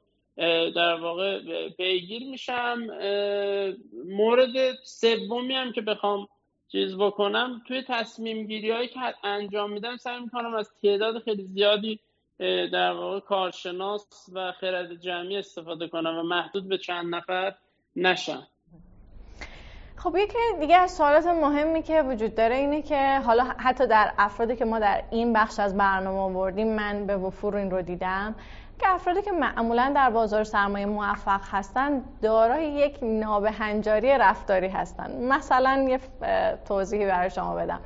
در 0.75 0.95
واقع 1.01 1.39
پیگیر 1.69 2.29
میشم. 2.29 2.79
مورد 4.05 4.75
سومی 4.83 5.55
هم 5.55 5.71
که 5.71 5.81
بخوام 5.81 6.27
چیز 6.71 6.97
بکنم 6.97 7.61
توی 7.67 7.83
تصمیم 7.87 8.47
گیری 8.47 8.71
هایی 8.71 8.87
که 8.87 8.99
انجام 9.23 9.71
میدم 9.71 9.97
سعی 9.97 10.19
می‌کنم 10.19 10.55
از 10.55 10.71
تعداد 10.81 11.23
خیلی 11.23 11.43
زیادی 11.43 11.99
در 12.71 12.91
واقع 12.91 13.19
کارشناس 13.19 14.29
و 14.33 14.51
خرد 14.51 15.01
جمعی 15.01 15.37
استفاده 15.37 15.87
کنن 15.87 16.17
و 16.17 16.23
محدود 16.23 16.69
به 16.69 16.77
چند 16.77 17.15
نفر 17.15 17.55
نشن 17.95 18.47
خب 19.95 20.15
یکی 20.17 20.37
دیگه 20.59 20.75
از 20.75 20.91
سوالات 20.91 21.25
مهمی 21.25 21.83
که 21.83 22.01
وجود 22.01 22.35
داره 22.35 22.55
اینه 22.55 22.81
که 22.81 23.19
حالا 23.19 23.43
حتی 23.43 23.87
در 23.87 24.13
افرادی 24.17 24.55
که 24.55 24.65
ما 24.65 24.79
در 24.79 25.03
این 25.11 25.33
بخش 25.33 25.59
از 25.59 25.77
برنامه 25.77 26.19
آوردیم 26.19 26.75
من 26.75 27.07
به 27.07 27.17
وفور 27.17 27.55
این 27.55 27.71
رو 27.71 27.81
دیدم. 27.81 28.35
که 28.81 28.89
افرادی 28.89 29.21
که 29.21 29.31
معمولا 29.31 29.91
در 29.95 30.09
بازار 30.09 30.43
سرمایه 30.43 30.85
موفق 30.85 31.41
هستن 31.51 32.01
دارای 32.21 32.65
یک 32.65 32.99
نابهنجاری 33.01 34.17
رفتاری 34.17 34.67
هستن. 34.67 35.11
مثلا 35.21 35.87
یه 35.89 35.99
توضیحی 36.67 37.05
برای 37.05 37.29
شما 37.29 37.55
بدم. 37.55 37.79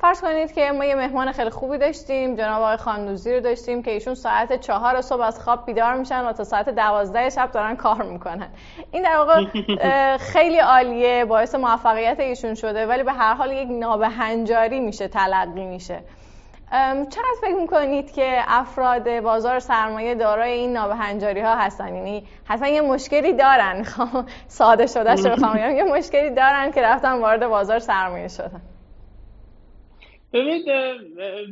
فرض 0.00 0.20
کنید 0.20 0.52
که 0.52 0.72
ما 0.72 0.84
یه 0.84 0.94
مهمان 0.94 1.32
خیلی 1.32 1.50
خوبی 1.50 1.78
داشتیم 1.78 2.36
جناب 2.36 2.62
آقای 2.62 2.76
خاندوزی 2.76 3.34
رو 3.34 3.40
داشتیم 3.40 3.82
که 3.82 3.90
ایشون 3.90 4.14
ساعت 4.14 4.60
چهار 4.60 5.00
صبح 5.00 5.22
از 5.22 5.40
خواب 5.40 5.66
بیدار 5.66 5.94
میشن 5.94 6.24
و 6.24 6.32
تا 6.32 6.44
ساعت 6.44 6.68
دوازده 6.68 7.30
شب 7.30 7.50
دارن 7.52 7.76
کار 7.76 8.02
می‌کنن. 8.02 8.48
این 8.92 9.02
در 9.02 9.16
واقع 9.16 9.44
خیلی 10.16 10.58
عالیه 10.58 11.24
باعث 11.24 11.54
موفقیت 11.54 12.20
ایشون 12.20 12.54
شده 12.54 12.86
ولی 12.86 13.02
به 13.02 13.12
هر 13.12 13.34
حال 13.34 13.52
یک 13.52 13.68
نابهنجاری 13.70 14.80
میشه 14.80 15.08
تلقی 15.08 15.64
میشه. 15.64 16.00
چقدر 17.10 17.34
فکر 17.40 17.54
می‌کنید 17.54 18.12
که 18.12 18.42
افراد 18.46 19.20
بازار 19.20 19.58
سرمایه 19.58 20.14
دارای 20.14 20.52
این 20.52 20.72
نابهنجاری 20.72 21.40
ها 21.40 21.56
هستن؟ 21.56 21.94
یعنی 21.94 22.28
حتما 22.44 22.68
یه 22.68 22.80
مشکلی 22.80 23.32
دارن. 23.32 23.82
خب، 23.92 24.24
ساده 24.48 24.86
شده 24.86 25.16
شده 25.16 25.72
یه 25.78 25.84
مشکلی 25.84 26.30
دارن 26.30 26.72
که 26.72 26.82
رفتن 26.82 27.12
وارد 27.12 27.46
بازار 27.46 27.78
سرمایه 27.78 28.28
شدن. 28.28 28.62
ببینید 30.32 30.68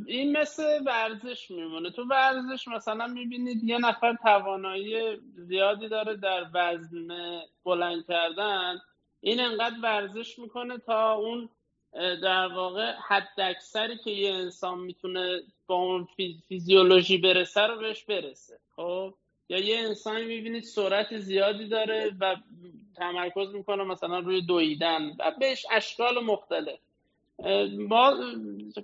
این 0.07 0.39
مثل 0.39 0.85
ورزش 0.87 1.51
میمونه. 1.51 1.91
تو 1.91 2.03
ورزش 2.11 2.69
مثلا 2.69 3.07
می‌بینید 3.07 3.65
یه 3.65 3.79
نفر 3.79 4.15
توانایی 4.23 5.17
زیادی 5.37 5.89
داره 5.89 6.17
در 6.17 6.45
وزن 6.55 7.09
بلند 7.65 8.07
کردن. 8.09 8.75
این 9.21 9.41
انقدر 9.41 9.77
ورزش 9.83 10.39
می‌کنه 10.39 10.79
تا 10.79 11.15
اون 11.15 11.49
در 12.23 12.47
واقع 12.47 12.93
حد 13.09 13.29
اکثری 13.39 13.99
که 13.99 14.11
یه 14.11 14.35
انسان 14.35 14.79
می‌تونه 14.79 15.41
با 15.67 15.75
اون 15.75 16.09
فیزیولوژی 16.49 17.19
برسه 17.19 17.61
رو 17.61 17.79
بهش 17.79 18.05
برسه 18.05 18.59
خب؟ 18.77 19.15
یا 19.49 19.59
یه 19.59 19.79
انسانی 19.79 20.25
می‌بینید 20.25 20.63
سرعت 20.63 21.19
زیادی 21.19 21.69
داره 21.69 22.13
و 22.21 22.37
تمرکز 22.97 23.55
می‌کنه 23.55 23.85
مثلا 23.85 24.19
روی 24.19 24.43
دویدن 24.43 25.17
و 25.19 25.33
بهش 25.41 25.67
اشکال 25.71 26.25
مختلف. 26.25 26.79
با 27.89 28.17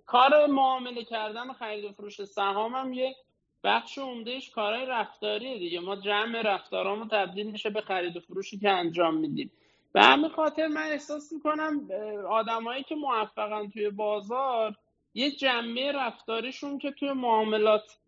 کار 0.06 0.46
معامله 0.46 1.04
کردن 1.04 1.50
و 1.50 1.52
خرید 1.52 1.84
و 1.84 1.92
فروش 1.92 2.24
سهام 2.24 2.74
هم 2.74 2.92
یه 2.92 3.16
بخش 3.64 3.98
عمدهش 3.98 4.50
کارهای 4.50 4.86
رفتاریه 4.86 5.58
دیگه. 5.58 5.80
ما 5.80 5.96
جمع 5.96 6.42
رفتارامو 6.42 7.06
تبدیل 7.10 7.50
میشه 7.50 7.70
به 7.70 7.80
خرید 7.80 8.16
و 8.16 8.20
فروشی 8.20 8.58
که 8.58 8.70
انجام 8.70 9.16
میدیم. 9.16 9.50
به 9.92 10.02
همین 10.02 10.28
خاطر 10.28 10.66
من 10.66 10.86
احساس 10.90 11.32
می‌کنم 11.32 11.88
آدمایی 12.30 12.82
که 12.82 12.94
موفقن 12.94 13.70
توی 13.70 13.90
بازار 13.90 14.74
یه 15.14 15.30
جمعه 15.30 15.92
رفتاریشون 15.92 16.78
که 16.78 16.90
توی 16.90 17.12
معاملات 17.12 17.98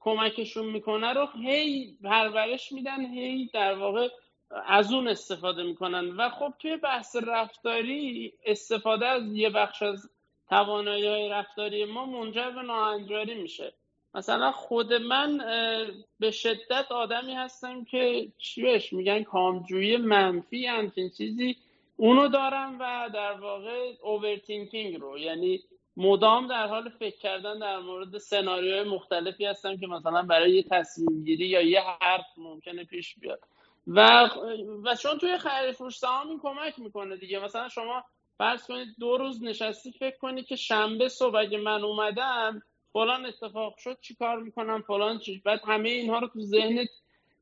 کمکشون 0.00 0.66
می‌کنه 0.66 1.12
رو 1.12 1.26
هی 1.26 1.96
پرورش 2.04 2.72
میدن 2.72 3.04
هی 3.04 3.50
در 3.54 3.74
واقع 3.74 4.08
از 4.66 4.92
اون 4.92 5.08
استفاده 5.08 5.62
می‌کنن. 5.62 6.10
و 6.10 6.28
خب 6.30 6.52
توی 6.58 6.76
بحث 6.76 7.16
رفتاری 7.22 8.32
استفاده 8.44 9.06
از 9.06 9.22
یه 9.32 9.50
بخش 9.50 9.82
از 9.82 10.10
توانایی 10.48 11.06
های 11.06 11.28
رفتاری 11.28 11.84
ما 11.84 12.06
منجر 12.06 12.50
به 12.50 12.62
ناهنجاری 12.62 13.42
میشه. 13.42 13.74
مثلا 14.14 14.52
خود 14.52 14.92
من 14.92 15.38
به 16.20 16.30
شدت 16.30 16.92
آدمی 16.92 17.34
هستم 17.34 17.84
که 17.84 18.32
چی 18.38 18.62
میگن 18.92 19.22
کامجویی 19.22 19.96
منفی 19.96 20.66
همچین 20.66 21.10
چیزی 21.10 21.56
اونو 21.96 22.28
دارم 22.28 22.78
و 22.80 23.10
در 23.14 23.32
واقع 23.32 23.92
اوورتینکینگ 24.02 25.00
رو. 25.00 25.18
یعنی 25.18 25.62
مدام 25.96 26.46
در 26.46 26.66
حال 26.66 26.88
فکر 26.88 27.18
کردن 27.18 27.58
در 27.58 27.78
مورد 27.78 28.18
سناریوهای 28.18 28.82
مختلفی 28.82 29.44
هستم 29.44 29.76
که 29.76 29.86
مثلا 29.86 30.22
برای 30.22 30.52
یه 30.52 30.62
تصمیم 30.62 31.24
گیری 31.24 31.46
یا 31.46 31.60
یه 31.60 31.80
حرف 32.00 32.26
ممکنه 32.36 32.84
پیش 32.84 33.14
بیاد. 33.18 33.40
و 33.86 34.28
و 34.84 34.94
چون 34.94 35.18
توی 35.18 35.38
خرید 35.38 35.72
فروش 35.72 35.98
سهام 35.98 36.28
این 36.28 36.40
کمک 36.40 36.78
می‌کنه 36.78 37.16
دیگه. 37.16 37.38
مثلا 37.38 37.68
شما 37.68 38.04
فرض 38.38 38.66
کنید 38.66 38.88
دو 39.00 39.16
روز 39.16 39.42
نشستی 39.42 39.92
فکر 39.92 40.18
کنید 40.18 40.46
که 40.46 40.56
شنبه 40.56 41.08
صبح 41.08 41.36
اگه 41.36 41.58
من 41.58 41.84
اومدم 41.84 42.62
فلان 42.92 43.26
اتفاق 43.26 43.76
شد 43.76 43.98
چی 44.00 44.14
کار 44.14 44.38
می‌کنم؟ 44.38 44.82
فلان 44.82 45.18
چی؟ 45.18 45.42
بعد 45.44 45.60
همه 45.64 45.88
اینها 45.88 46.18
رو 46.18 46.28
تو 46.28 46.40
ذهنت 46.40 46.88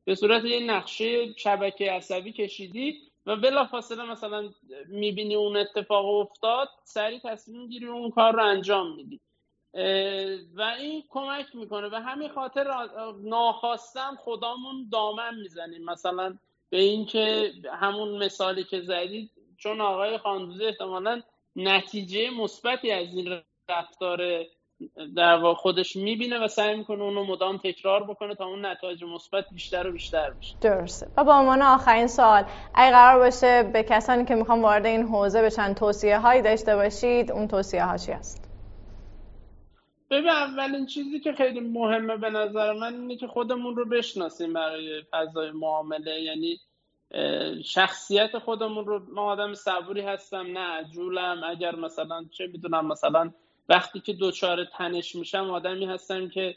به 0.04 0.14
صورت 0.14 0.44
یه 0.44 0.60
نقشه 0.60 1.32
شبکه 1.32 1.92
عصبی 1.92 2.32
کشیدی 2.32 2.98
و 3.26 3.36
بلافاصله 3.36 4.04
مثلا 4.04 4.50
می‌بینی 4.88 5.34
اون 5.34 5.56
اتفاق 5.56 6.06
افتاد 6.06 6.68
سریع 6.84 7.20
تصمیم 7.24 7.66
گیری 7.66 7.86
اون 7.86 8.10
کار 8.10 8.32
رو 8.32 8.44
انجام 8.44 8.96
میدی. 8.96 9.20
و 10.54 10.62
این 10.78 11.04
کمک 11.08 11.46
می‌کنه. 11.54 11.88
و 11.88 11.94
همین 11.94 12.28
خاطر 12.28 12.88
ناخواستم 13.22 14.18
خدامون 14.20 14.88
دامن 14.92 15.34
می‌زنیم. 15.40 15.84
مثلا 15.84 16.38
به 16.70 16.78
اینکه 16.78 17.52
همون 17.80 18.24
مثالی 18.24 18.64
که 18.64 18.80
زدید 18.80 19.30
چون 19.56 19.80
آقای 19.80 20.18
خاندوزی 20.18 20.64
احتمالا 20.64 21.22
نتیجه 21.56 22.30
مثبتی 22.30 22.90
از 22.90 23.14
این 23.14 23.40
رفتار 23.68 24.44
در 25.16 25.36
واقع 25.36 25.54
خودش 25.54 25.96
می‌بینه 25.96 26.44
و 26.44 26.48
سعی 26.48 26.76
می‌کنه 26.76 27.02
اونو 27.02 27.24
مدام 27.24 27.56
تکرار 27.56 28.04
بکنه 28.04 28.34
تا 28.34 28.46
اون 28.46 28.66
نتایج 28.66 29.04
مثبت 29.04 29.44
بیشتر 29.52 29.86
و 29.86 29.92
بیشتر 29.92 30.30
بشه. 30.30 30.56
درسته. 30.60 31.06
و 31.16 31.24
با 31.24 31.34
عنوان 31.34 31.62
آخرین 31.62 32.06
سوال 32.06 32.44
اگه 32.74 32.92
قرار 32.92 33.18
باشه 33.18 33.62
به 33.62 33.82
کسانی 33.82 34.24
که 34.24 34.34
می‌خوان 34.34 34.62
وارد 34.62 34.86
این 34.86 35.02
حوزه 35.02 35.42
بشن 35.42 35.74
توصیه 35.74 36.18
هایی 36.18 36.42
داشته 36.42 36.76
باشید 36.76 37.32
اون 37.32 37.48
توصیه 37.48 37.84
ها 37.84 37.96
چی 37.96 38.12
هست 38.12 38.48
ببین 40.10 40.28
اولین 40.28 40.86
چیزی 40.86 41.20
که 41.20 41.32
خیلی 41.32 41.60
مهمه 41.60 42.16
به 42.16 42.30
نظر 42.30 42.72
من 42.72 42.94
اینه 42.94 43.16
که 43.16 43.26
خودمون 43.26 43.76
رو 43.76 43.84
بشناسیم 43.88 44.52
برای 44.52 45.02
فضای 45.12 45.50
معامله. 45.50 46.20
یعنی 46.20 46.58
شخصیت 47.64 48.38
خودمون 48.38 48.86
رو 48.86 49.00
ما 49.14 49.22
آدم 49.22 49.54
صبوری 49.54 50.00
هستم 50.00 50.46
نه 50.46 50.60
عجولم. 50.60 51.40
اگر 51.44 51.76
مثلا 51.76 52.24
چه 52.30 52.46
می‌دونم 52.46 52.86
مثلا 52.86 53.30
وقتی 53.68 54.00
که 54.00 54.12
دوچار 54.12 54.64
تنش 54.64 55.14
میشم 55.14 55.50
آدمی 55.50 55.86
هستم 55.86 56.28
که 56.28 56.56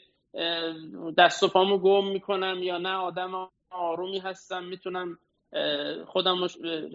دست 1.18 1.44
و 1.44 1.48
پامو 1.48 1.78
گم 1.78 2.08
می‌کنم 2.08 2.64
یا 2.64 2.78
نه 2.78 2.94
آدم 2.94 3.50
آرومی 3.70 4.20
هستم 4.20 4.64
می‌تونم 4.64 5.18
خودم 6.08 6.44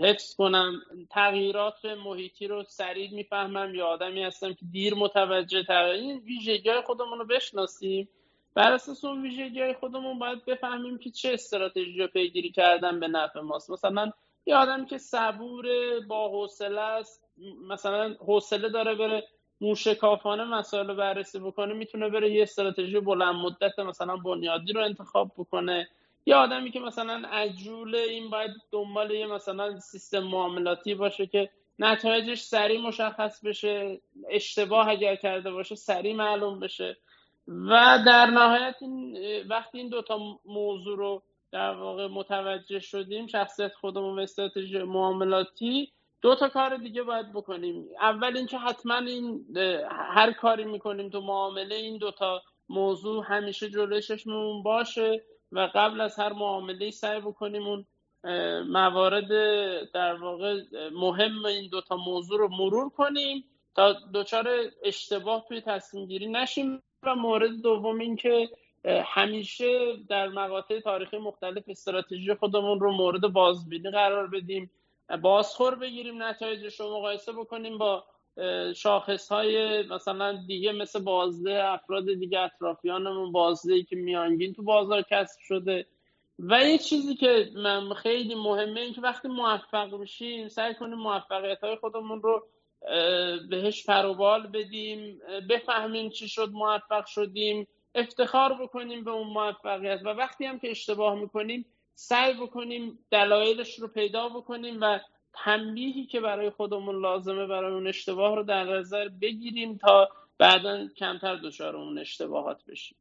حفظ 0.02 0.34
کنم. 0.34 0.80
تغییرات 1.10 1.84
محیطی 1.84 2.46
رو 2.46 2.64
سریع 2.64 3.14
می‌فهمم 3.14 3.74
یا 3.74 3.86
آدمی 3.86 4.22
هستم 4.22 4.52
که 4.52 4.66
دیر 4.72 4.94
متوجه 4.94 5.62
تغییر 5.62 6.02
این 6.02 6.18
ویژگی 6.18 6.80
خودمون 6.86 7.18
رو 7.18 7.24
بشناسیم. 7.24 8.08
بر 8.54 8.72
اساس 8.72 9.04
اون 9.04 9.22
ویژگی 9.22 9.72
خودمون 9.72 10.18
باید 10.18 10.44
بفهمیم 10.44 10.98
که 10.98 11.10
چه 11.10 11.32
استراتژی 11.32 11.98
رو 11.98 12.06
پیگیری 12.06 12.50
کردن 12.50 13.00
به 13.00 13.08
نفع 13.08 13.40
ماست. 13.40 13.70
مثلا 13.70 14.10
یه 14.46 14.56
آدمی 14.56 14.86
که 14.86 14.98
صبور 14.98 15.66
با 16.08 16.28
حوصله 16.28 16.80
است 16.80 17.24
مثلا 17.68 18.14
حوصله 18.26 18.68
داره 18.68 18.94
بره 18.94 19.24
موشکافانه 19.60 20.44
مسائل 20.44 20.86
رو 20.86 20.94
بررسی 20.94 21.38
بکنه 21.38 21.74
می‌تونه 21.74 22.08
بره 22.08 22.30
یه 22.30 22.42
استراتژی 22.42 23.00
بلند 23.00 23.34
مدت 23.34 23.78
مثلا 23.78 24.16
بنیادی 24.16 24.72
رو 24.72 24.84
انتخاب 24.84 25.32
بکنه. 25.38 25.88
یه 26.26 26.34
آدمی 26.34 26.70
که 26.70 26.80
مثلا 26.80 27.28
عجوله 27.28 27.98
این 27.98 28.30
باید 28.30 28.50
دنبال 28.72 29.10
یه 29.10 29.26
مثلا 29.26 29.80
سیستم 29.80 30.18
معاملاتی 30.18 30.94
باشه 30.94 31.26
که 31.26 31.50
نتایجش 31.78 32.40
سریع 32.40 32.80
مشخص 32.80 33.44
بشه 33.44 34.00
اشتباه 34.30 34.88
اگر 34.88 35.16
کرده 35.16 35.50
باشه 35.50 35.74
سریع 35.74 36.14
معلوم 36.14 36.60
بشه. 36.60 36.96
و 37.48 37.98
در 38.06 38.26
نهایت 38.26 38.76
این 38.80 39.18
وقتی 39.48 39.78
این 39.78 39.88
دوتا 39.88 40.18
موضوع 40.44 40.96
رو 40.96 41.22
در 41.52 41.74
واقع 41.74 42.06
متوجه 42.06 42.80
شدیم 42.80 43.26
شخصیت 43.26 43.74
خودمون 43.74 44.18
و 44.18 44.22
استراتژی 44.22 44.78
معاملاتی 44.78 45.92
دو 46.22 46.34
تا 46.34 46.48
کار 46.48 46.76
دیگه 46.76 47.02
باید 47.02 47.32
بکنیم. 47.32 47.88
اول 48.00 48.36
اینکه 48.36 48.58
حتما 48.58 48.96
این 48.96 49.46
هر 49.90 50.32
کاری 50.32 50.64
می‌کنیم 50.64 51.10
تو 51.10 51.20
معامله 51.20 51.74
این 51.74 51.98
دوتا 51.98 52.42
موضوع 52.68 53.24
همیشه 53.24 53.70
جلوی 53.70 54.02
چشممون 54.02 54.62
باشه 54.62 55.24
و 55.52 55.70
قبل 55.74 56.00
از 56.00 56.18
هر 56.18 56.32
معامله 56.32 56.90
سعی 56.90 57.20
بکنیم 57.20 57.62
اون 57.66 57.86
موارد 58.68 59.28
در 59.92 60.14
واقع 60.14 60.60
مهم 60.92 61.44
این 61.46 61.68
دوتا 61.70 61.96
موضوع 61.96 62.38
رو 62.38 62.48
مرور 62.48 62.90
کنیم 62.90 63.44
تا 63.74 63.94
دچار 64.14 64.48
اشتباه 64.84 65.44
توی 65.48 65.60
تصمیم 65.60 66.06
گیری 66.06 66.26
نشیم. 66.26 66.82
و 67.02 67.14
مورد 67.14 67.50
دوم 67.62 67.98
این 67.98 68.16
که 68.16 68.48
همیشه 69.04 69.96
در 70.08 70.28
مقاطع 70.28 70.80
تاریخی 70.80 71.18
مختلف 71.18 71.64
استراتژی 71.68 72.34
خودمون 72.34 72.80
رو 72.80 72.92
مورد 72.92 73.20
بازبینی 73.20 73.90
قرار 73.90 74.26
بدیم. 74.26 74.70
بازخور 75.22 75.74
بگیریم 75.74 76.22
نتایجش 76.22 76.80
رو 76.80 76.96
مقایسه 76.98 77.32
بکنیم 77.32 77.78
با 77.78 78.04
شاخص 78.76 79.32
های 79.32 79.82
مثلا 79.82 80.44
دیگه 80.46 80.72
مثل 80.72 81.00
بازده 81.00 81.64
افراد 81.64 82.04
دیگه 82.14 82.40
اطرافیانمون 82.40 83.32
بازده 83.32 83.82
که 83.82 83.96
میانگین 83.96 84.54
تو 84.54 84.62
بازار 84.62 85.02
کسب 85.02 85.40
شده. 85.40 85.86
و 86.38 86.64
یه 86.64 86.78
چیزی 86.78 87.14
که 87.14 87.50
من 87.54 87.94
خیلی 87.94 88.34
مهمه 88.34 88.80
این 88.80 88.92
که 88.92 89.00
وقتی 89.00 89.28
موفق 89.28 89.94
میشیم 89.94 90.48
سعی 90.48 90.74
کنیم 90.74 90.98
موفقیت 90.98 91.60
های 91.60 91.76
خودمون 91.76 92.22
رو 92.22 92.46
بهش 93.50 93.86
پروبال 93.86 94.46
بدیم 94.46 95.20
بفهمیم 95.50 96.10
چی 96.10 96.28
شد 96.28 96.50
موفق 96.52 97.06
شدیم 97.06 97.68
افتخار 97.94 98.54
بکنیم 98.62 99.04
به 99.04 99.10
اون 99.10 99.26
موفقیت. 99.26 100.00
و 100.04 100.08
وقتی 100.08 100.44
هم 100.44 100.58
که 100.58 100.70
اشتباه 100.70 101.14
می‌کنیم 101.14 101.66
سعی 101.98 102.34
بکنیم 102.34 102.98
دلایلش 103.10 103.78
رو 103.78 103.88
پیدا 103.88 104.28
بکنیم 104.28 104.78
و 104.80 104.98
تنبیهی 105.44 106.06
که 106.06 106.20
برای 106.20 106.50
خودمون 106.50 107.02
لازمه 107.02 107.46
برای 107.46 107.74
اون 107.74 107.86
اشتباه 107.86 108.36
رو 108.36 108.42
در 108.42 108.64
نظر 108.64 109.08
بگیریم 109.08 109.76
تا 109.76 110.08
بعدا 110.38 110.88
کمتر 110.96 111.36
دچار 111.36 111.76
اون 111.76 111.98
اشتباهات 111.98 112.64
بشیم. 112.68 112.96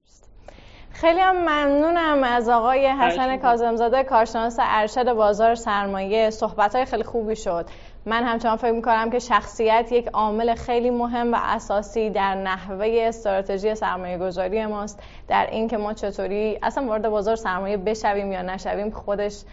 خیلی 0.92 1.20
هم 1.20 1.38
ممنونم 1.38 2.24
از 2.24 2.50
آقای 2.50 2.88
حسن 2.88 3.38
کازمزاده 3.38 4.04
کارشناس 4.04 4.58
ارشد 4.60 5.14
بازار 5.14 5.56
سرمایه. 5.56 6.30
صحبت 6.30 6.76
های 6.76 6.86
خیلی 6.86 7.04
خوبی 7.04 7.36
شد. 7.36 7.66
من 8.08 8.24
همچنان 8.24 8.56
فکر 8.56 8.72
می‌کنم 8.72 9.10
که 9.10 9.20
شخصیت 9.20 9.92
یک 9.92 10.08
عامل 10.08 10.56
خیلی 10.56 10.90
مهم 10.90 11.34
و 11.34 11.38
اساسی 11.42 12.10
در 12.10 12.36
نحوه 12.36 12.98
استراتژی 13.02 13.76
سرمایه 13.76 14.18
گذاری 14.18 14.66
ماست. 14.66 15.00
در 15.28 15.48
اینکه 15.52 15.78
ما 15.78 15.94
چطوری 15.94 16.60
اصلا 16.64 16.88
وارد 16.88 17.10
بازار 17.10 17.36
سرمایه 17.36 17.78
بشویم 17.78 18.32
یا 18.32 18.42
نشویم 18.42 18.90
خودش 18.90 19.44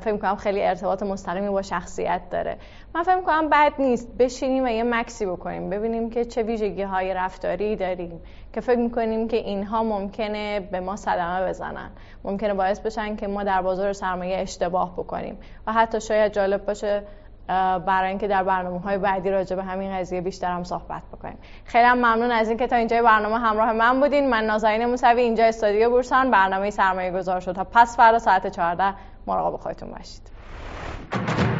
فکر 0.00 0.12
می‌کنم 0.12 0.36
خیلی 0.36 0.62
ارتباط 0.62 1.02
مستقیمی 1.02 1.48
با 1.48 1.62
شخصیت 1.62 2.20
داره. 2.30 2.56
من 2.94 3.02
فکر 3.02 3.16
می‌کنم 3.16 3.48
بد 3.48 3.72
نیست. 3.78 4.08
بشینیم 4.18 4.64
و 4.64 4.68
یه 4.68 4.82
مکسی 4.82 5.26
بکنیم. 5.26 5.70
ببینیم 5.70 6.10
که 6.10 6.24
چه 6.24 6.42
ویژگی 6.42 6.82
های 6.82 7.14
رفتاری 7.14 7.76
داریم. 7.76 8.20
که 8.54 8.60
فکر 8.60 8.78
می‌کنیم 8.78 9.28
که 9.28 9.36
اینها 9.36 9.82
ممکنه 9.82 10.60
به 10.60 10.80
ما 10.80 10.96
صدمه 10.96 11.48
بزنن. 11.48 11.90
ممکنه 12.24 12.54
باعث 12.54 12.80
بشن 12.80 13.16
که 13.16 13.26
ما 13.26 13.44
در 13.44 13.62
بازار 13.62 13.92
سرمایه 13.92 14.38
اشتباه 14.38 14.92
بکنیم. 14.92 15.38
و 15.66 15.72
حتی 15.72 16.00
شاید 16.00 16.32
جالب 16.32 16.66
باشه 16.66 17.02
برای 17.86 18.08
اینکه 18.08 18.28
در 18.28 18.42
برنامه 18.42 18.80
های 18.80 18.98
بعدی 18.98 19.30
راجع 19.30 19.56
به 19.56 19.62
همین 19.62 19.98
قضیه 19.98 20.20
بیشتر 20.20 20.52
هم 20.52 20.64
صحبت 20.64 21.02
بکنیم. 21.12 21.38
خیلی 21.64 21.84
هم 21.84 21.98
ممنون 21.98 22.30
از 22.30 22.48
اینکه 22.48 22.66
تا 22.66 22.76
اینجای 22.76 23.02
برنامه 23.02 23.38
همراه 23.38 23.72
من 23.72 24.00
بودین. 24.00 24.30
من 24.30 24.44
نازنین 24.44 24.86
موسوی 24.86 25.20
اینجا 25.20 25.44
استودیو 25.44 25.90
بورسان. 25.90 26.30
برنامه 26.30 26.70
سرمایه 26.70 27.10
گذار 27.10 27.40
شد. 27.40 27.52
تا 27.52 27.64
پس 27.64 27.96
فردا 27.96 28.18
ساعت 28.18 28.46
14 28.46 28.94
مراقب 29.26 29.56
خودتون 29.56 29.90
باشید. 29.90 31.53